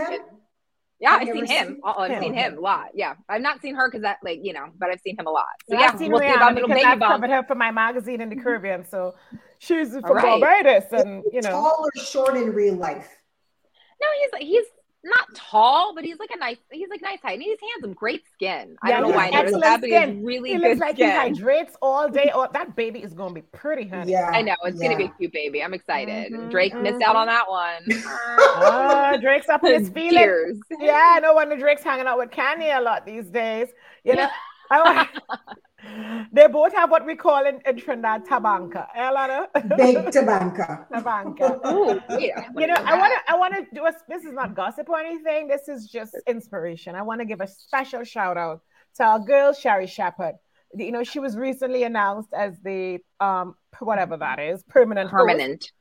Yeah, 0.99 1.17
I've 1.19 1.27
seen 1.27 1.45
him. 1.45 1.67
Seen 1.67 1.81
oh, 1.83 1.99
I've 1.99 2.11
him. 2.11 2.23
seen 2.23 2.33
him 2.33 2.57
a 2.57 2.61
lot. 2.61 2.87
Yeah, 2.95 3.15
I've 3.29 3.41
not 3.41 3.61
seen 3.61 3.75
her 3.75 3.89
because 3.89 4.01
that, 4.03 4.17
like, 4.23 4.39
you 4.41 4.53
know, 4.53 4.67
but 4.79 4.89
I've 4.89 5.01
seen 5.01 5.19
him 5.19 5.27
a 5.27 5.29
lot. 5.29 5.45
So 5.69 5.77
yeah, 5.77 5.89
I've 5.91 5.99
seen 5.99 6.11
we'll 6.11 6.21
Rihanna 6.21 6.55
because 6.55 6.83
I've 6.83 6.99
covered 6.99 7.29
her 7.29 7.43
for 7.43 7.55
my 7.55 7.69
magazine 7.69 8.21
in 8.21 8.29
the 8.29 8.37
Caribbean. 8.37 8.85
So 8.89 9.13
she's 9.65 9.91
from 9.91 10.03
right. 10.03 10.39
Barbados, 10.39 10.91
and 10.91 11.23
you 11.31 11.41
know, 11.41 11.51
tall 11.51 11.85
or 11.85 12.03
short 12.03 12.35
in 12.35 12.53
real 12.53 12.75
life. 12.75 13.09
No, 14.01 14.07
he's 14.39 14.47
he's 14.47 14.65
not 15.03 15.35
tall, 15.35 15.93
but 15.93 16.03
he's 16.03 16.17
like 16.17 16.31
a 16.33 16.37
nice. 16.37 16.57
He's 16.71 16.89
like 16.89 17.01
nice 17.01 17.19
height. 17.21 17.35
And 17.35 17.43
he's 17.43 17.59
handsome, 17.73 17.93
great 17.93 18.23
skin. 18.33 18.75
I 18.81 18.91
don't 18.91 19.03
know 19.03 19.15
why 19.15 19.27
I 19.27 19.29
noticed 19.29 19.59
that, 19.61 19.81
but 19.81 19.89
he's 19.89 20.23
really 20.23 20.53
he 20.53 20.57
looks 20.57 20.79
like 20.79 20.95
skin. 20.95 21.11
he 21.11 21.15
hydrates 21.15 21.75
all 21.81 22.09
day. 22.09 22.31
Oh, 22.33 22.47
that 22.51 22.75
baby 22.75 23.03
is 23.03 23.13
gonna 23.13 23.33
be 23.33 23.41
pretty, 23.41 23.87
honey. 23.87 24.11
Yeah, 24.11 24.31
I 24.33 24.41
know 24.41 24.55
it's 24.63 24.81
yeah. 24.81 24.87
gonna 24.87 24.97
be 24.97 25.05
a 25.05 25.13
cute 25.17 25.31
baby. 25.31 25.63
I'm 25.63 25.73
excited. 25.73 26.33
Mm-hmm, 26.33 26.49
Drake 26.49 26.73
mm-hmm. 26.73 26.83
missed 26.83 27.03
out 27.03 27.15
on 27.15 27.27
that 27.27 27.49
one. 27.49 27.83
oh, 28.07 29.17
Drake's 29.21 29.49
up 29.49 29.61
his 29.61 29.89
feelings. 29.93 30.59
Yeah, 30.79 31.13
I 31.15 31.19
know 31.19 31.35
when 31.35 31.49
the 31.49 31.55
Drake's 31.55 31.83
hanging 31.83 32.07
out 32.07 32.17
with 32.17 32.31
Kanye 32.31 32.75
a 32.75 32.81
lot 32.81 33.05
these 33.05 33.27
days. 33.27 33.67
You 34.03 34.15
know. 34.15 34.29
I, 34.71 35.07
they 36.31 36.47
both 36.47 36.73
have 36.73 36.91
what 36.91 37.05
we 37.05 37.15
call 37.15 37.45
in, 37.45 37.59
in 37.65 37.77
Trinidad 37.77 38.25
tabanca. 38.25 38.87
Alana? 38.97 39.47
Big 39.77 39.97
tabanca. 39.97 40.87
tabanca. 40.93 41.65
Ooh, 41.71 42.01
yeah. 42.19 42.47
You 42.57 42.67
know, 42.67 42.75
I 42.75 42.97
want 42.97 43.13
to 43.13 43.33
I 43.33 43.37
want 43.37 43.53
to 43.55 43.65
do 43.73 43.85
a 43.85 43.93
this 44.07 44.23
is 44.23 44.33
not 44.33 44.55
gossip 44.55 44.89
or 44.89 44.99
anything. 44.99 45.47
This 45.47 45.67
is 45.67 45.87
just 45.87 46.15
inspiration. 46.27 46.95
I 46.95 47.01
want 47.01 47.21
to 47.21 47.25
give 47.25 47.41
a 47.41 47.47
special 47.47 48.03
shout 48.03 48.37
out 48.37 48.61
to 48.97 49.03
our 49.03 49.19
girl 49.19 49.53
Sherri 49.53 49.87
Shepherd. 49.87 50.35
You 50.73 50.91
know, 50.91 51.03
she 51.03 51.19
was 51.19 51.37
recently 51.37 51.83
announced 51.83 52.29
as 52.33 52.59
the 52.63 52.99
um 53.19 53.55
whatever 53.79 54.17
that 54.17 54.39
is, 54.39 54.63
permanent 54.63 55.09
permanent. 55.09 55.63
Host 55.63 55.71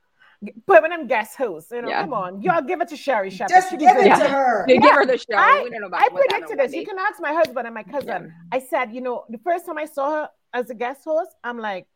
permanent 0.67 1.07
guest 1.07 1.37
host. 1.37 1.71
You 1.71 1.81
know, 1.81 1.89
yeah. 1.89 2.01
come 2.01 2.13
on, 2.13 2.41
y'all 2.41 2.61
give 2.61 2.81
it 2.81 2.89
to 2.89 2.97
Sherri 2.97 3.29
Shepherd. 3.29 3.53
Just 3.53 3.71
give 3.71 3.95
it 3.95 4.05
yeah. 4.05 4.19
to 4.19 4.27
her. 4.27 4.65
Yeah. 4.67 4.77
Give 4.77 4.91
her 4.91 5.05
the 5.05 5.17
show. 5.17 5.35
I, 5.35 5.67
I 5.93 6.09
predicted 6.09 6.59
this. 6.59 6.73
You 6.73 6.85
can 6.85 6.97
ask 6.99 7.21
my 7.21 7.33
husband 7.33 7.67
and 7.67 7.73
my 7.73 7.83
cousin. 7.83 8.33
I 8.51 8.59
said, 8.59 8.93
you 8.93 9.01
know, 9.01 9.25
the 9.29 9.39
first 9.39 9.65
time 9.65 9.77
I 9.77 9.85
saw 9.85 10.11
her 10.11 10.29
as 10.53 10.69
a 10.69 10.75
guest 10.75 11.01
host, 11.05 11.31
I'm 11.43 11.59
like, 11.59 11.87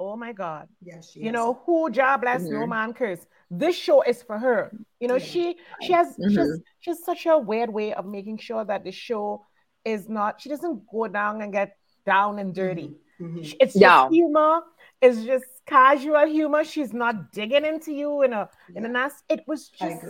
Oh 0.00 0.16
my 0.16 0.32
God. 0.32 0.68
Yes, 0.80 1.16
you 1.16 1.32
know, 1.32 1.60
who 1.66 1.90
jobless, 1.90 2.44
mm-hmm. 2.44 2.60
no 2.60 2.66
man 2.68 2.94
curse. 2.94 3.26
This 3.50 3.74
show 3.74 4.02
is 4.02 4.22
for 4.22 4.38
her. 4.38 4.70
You 5.00 5.08
know, 5.08 5.16
yeah. 5.16 5.24
she 5.24 5.56
she 5.82 5.92
has 5.92 6.16
mm-hmm. 6.16 6.54
she 6.78 6.90
has 6.90 7.04
such 7.04 7.26
a 7.26 7.36
weird 7.36 7.70
way 7.70 7.92
of 7.94 8.06
making 8.06 8.38
sure 8.38 8.64
that 8.64 8.84
the 8.84 8.92
show 8.92 9.44
is 9.84 10.08
not, 10.08 10.40
she 10.40 10.48
doesn't 10.48 10.82
go 10.90 11.08
down 11.08 11.42
and 11.42 11.52
get 11.52 11.76
down 12.06 12.38
and 12.38 12.54
dirty. 12.54 12.92
Mm-hmm. 13.20 13.38
mm-hmm. 13.38 13.56
It's 13.60 13.74
just 13.74 14.12
humor. 14.12 14.60
It's 15.02 15.24
just 15.24 15.46
casual 15.68 16.26
humor. 16.26 16.64
She's 16.64 16.92
not 16.92 17.32
digging 17.32 17.64
into 17.64 17.92
you 17.92 18.22
in 18.22 18.32
a 18.32 18.48
yeah. 18.70 18.78
in 18.78 18.84
a 18.84 18.88
nasty. 18.88 19.22
It 19.28 19.44
was 19.46 19.68
just. 19.68 20.02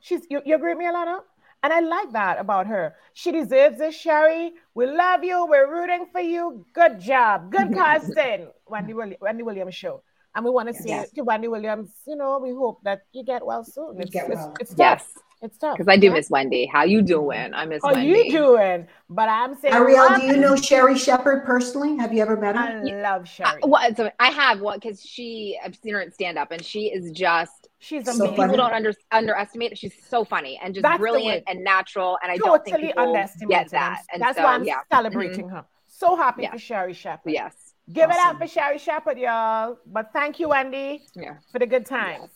She's 0.00 0.22
you, 0.30 0.40
you 0.46 0.54
agree 0.54 0.72
with 0.72 0.78
me, 0.78 0.86
Alana? 0.86 1.20
And 1.62 1.72
I 1.72 1.80
like 1.80 2.12
that 2.12 2.38
about 2.40 2.66
her. 2.68 2.94
She 3.12 3.32
deserves 3.32 3.78
this, 3.78 3.94
Sherri. 3.94 4.52
We 4.74 4.86
love 4.86 5.22
you. 5.22 5.46
We're 5.46 5.70
rooting 5.70 6.06
for 6.10 6.20
you. 6.20 6.64
Good 6.72 7.00
job. 7.00 7.52
Good 7.52 7.74
casting, 7.74 8.48
Wendy, 8.66 8.94
Wendy 8.94 9.42
Williams 9.42 9.74
show. 9.74 10.02
And 10.34 10.44
we 10.44 10.50
want 10.50 10.68
to 10.68 10.74
see 10.74 10.88
yes. 10.88 11.10
to 11.10 11.22
Wendy 11.22 11.48
Williams. 11.48 11.90
You 12.06 12.16
know, 12.16 12.38
we 12.38 12.50
hope 12.50 12.80
that 12.84 13.02
you 13.12 13.24
get 13.24 13.44
well 13.44 13.64
soon. 13.64 14.00
It's, 14.00 14.10
get 14.10 14.28
well. 14.28 14.54
It's, 14.58 14.70
it's 14.70 14.78
yes. 14.78 15.04
It's 15.42 15.56
tough. 15.56 15.78
Because 15.78 15.88
I 15.88 15.96
do 15.96 16.10
miss 16.10 16.28
Wendy. 16.28 16.66
How 16.66 16.84
you 16.84 17.00
doing? 17.00 17.54
I 17.54 17.64
miss 17.64 17.82
How 17.82 17.94
Wendy. 17.94 18.08
you 18.08 18.30
doing? 18.30 18.86
But 19.08 19.30
I'm 19.30 19.56
saying 19.56 19.72
Ariel, 19.72 20.08
do 20.16 20.26
you 20.26 20.36
know 20.36 20.54
Sherri 20.54 20.98
Shepherd 20.98 21.46
personally? 21.46 21.96
Have 21.96 22.12
you 22.12 22.20
ever 22.20 22.36
met 22.36 22.56
her? 22.56 22.82
I 22.86 23.00
love 23.00 23.26
Sherri. 23.26 23.60
I, 23.62 23.66
well, 23.66 23.94
so 23.94 24.10
I 24.20 24.28
have 24.28 24.60
one 24.60 24.78
because 24.78 25.00
she 25.02 25.58
I've 25.64 25.76
seen 25.76 25.94
her 25.94 26.02
at 26.02 26.12
stand 26.12 26.36
up 26.36 26.50
and 26.50 26.62
she 26.62 26.88
is 26.88 27.10
just 27.12 27.68
she's 27.78 28.06
amazing. 28.06 28.26
So 28.26 28.30
people 28.30 28.56
don't 28.56 28.72
under, 28.72 28.92
underestimate 29.12 29.78
She's 29.78 29.94
so 30.08 30.24
funny 30.24 30.60
and 30.62 30.74
just 30.74 30.82
That's 30.82 30.98
brilliant 30.98 31.44
and 31.46 31.64
natural. 31.64 32.18
And 32.22 32.30
I 32.30 32.36
totally 32.36 32.58
don't 32.58 32.64
think 32.64 32.76
people 32.88 33.48
get 33.48 33.70
that. 33.70 34.02
And 34.12 34.20
That's 34.20 34.36
so, 34.36 34.44
why 34.44 34.54
I'm 34.54 34.64
yeah. 34.64 34.80
celebrating 34.92 35.46
mm-hmm. 35.46 35.56
her. 35.56 35.64
So 35.86 36.16
happy 36.16 36.42
yeah. 36.42 36.52
for 36.52 36.58
Sherri 36.58 36.92
Shepherd. 36.92 37.32
Yes. 37.32 37.54
Give 37.90 38.10
awesome. 38.10 38.20
it 38.20 38.26
up 38.26 38.38
for 38.38 38.46
Sherri 38.46 38.78
Shepherd, 38.78 39.18
y'all. 39.18 39.78
But 39.86 40.10
thank 40.12 40.38
you, 40.38 40.50
Wendy. 40.50 41.06
Yeah. 41.14 41.36
For 41.50 41.58
the 41.58 41.66
good 41.66 41.86
times. 41.86 42.28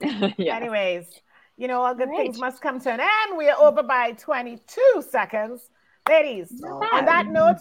Yes. 0.00 0.34
yeah. 0.38 0.56
Anyways. 0.56 1.06
You 1.62 1.68
know, 1.68 1.80
all 1.82 1.94
good 1.94 2.08
things 2.08 2.40
must 2.40 2.60
come 2.60 2.80
to 2.80 2.90
an 2.90 2.98
end. 2.98 3.38
We 3.38 3.48
are 3.48 3.56
over 3.56 3.84
by 3.84 4.14
22 4.18 5.04
seconds. 5.08 5.70
Ladies, 6.08 6.60
on 6.60 7.04
that 7.04 7.28
note, 7.28 7.58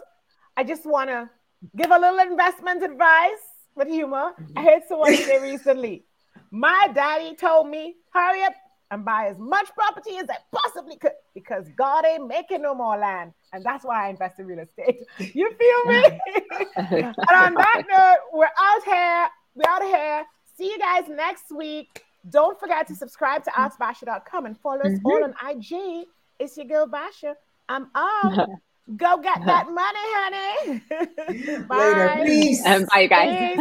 I 0.57 0.63
just 0.63 0.87
want 0.87 1.11
to 1.11 1.29
give 1.77 1.91
a 1.91 1.99
little 1.99 2.17
investment 2.17 2.81
advice 2.81 3.43
with 3.75 3.89
humor. 3.89 4.31
I 4.57 4.63
heard 4.63 4.81
someone 4.89 5.15
say 5.15 5.39
recently, 5.51 6.03
my 6.49 6.89
daddy 6.95 7.35
told 7.35 7.69
me, 7.69 7.97
hurry 8.11 8.41
up 8.43 8.53
and 8.89 9.05
buy 9.05 9.27
as 9.27 9.37
much 9.37 9.69
property 9.75 10.17
as 10.17 10.27
I 10.31 10.37
possibly 10.51 10.97
could 10.97 11.11
because 11.35 11.67
God 11.77 12.03
ain't 12.03 12.27
making 12.27 12.63
no 12.63 12.73
more 12.73 12.97
land. 12.97 13.33
And 13.53 13.63
that's 13.63 13.85
why 13.85 14.07
I 14.07 14.09
invest 14.09 14.39
in 14.39 14.47
real 14.47 14.65
estate. 14.65 15.01
You 15.19 15.53
feel 15.59 15.93
me? 15.93 16.03
and 16.75 17.15
on 17.35 17.53
that 17.53 17.83
note, 17.87 18.17
we're 18.33 18.45
out 18.45 18.83
here. 18.83 19.27
We're 19.53 19.69
out 19.69 19.83
here. 19.83 20.25
See 20.57 20.71
you 20.71 20.79
guys 20.79 21.03
next 21.07 21.51
week. 21.55 22.03
Don't 22.29 22.59
forget 22.59 22.87
to 22.87 22.95
subscribe 22.95 23.43
to 23.45 23.51
AskBasha.com 23.51 24.45
and 24.45 24.57
follow 24.59 24.81
us 24.81 24.91
mm-hmm. 24.91 25.05
all 25.07 25.23
on 25.23 25.33
IG. 25.49 26.07
It's 26.39 26.57
your 26.57 26.65
girl 26.65 26.87
Basha. 26.87 27.35
I'm 27.67 27.87
up. 27.95 28.49
Go 28.97 29.17
get 29.17 29.45
that 29.45 29.67
money, 29.71 30.81
honey. 30.97 31.57
bye. 31.67 31.77
Later, 31.77 32.23
peace. 32.25 32.65
Um, 32.65 32.85
bye, 32.85 33.07
guys. 33.07 33.29
Peace. 33.29 33.41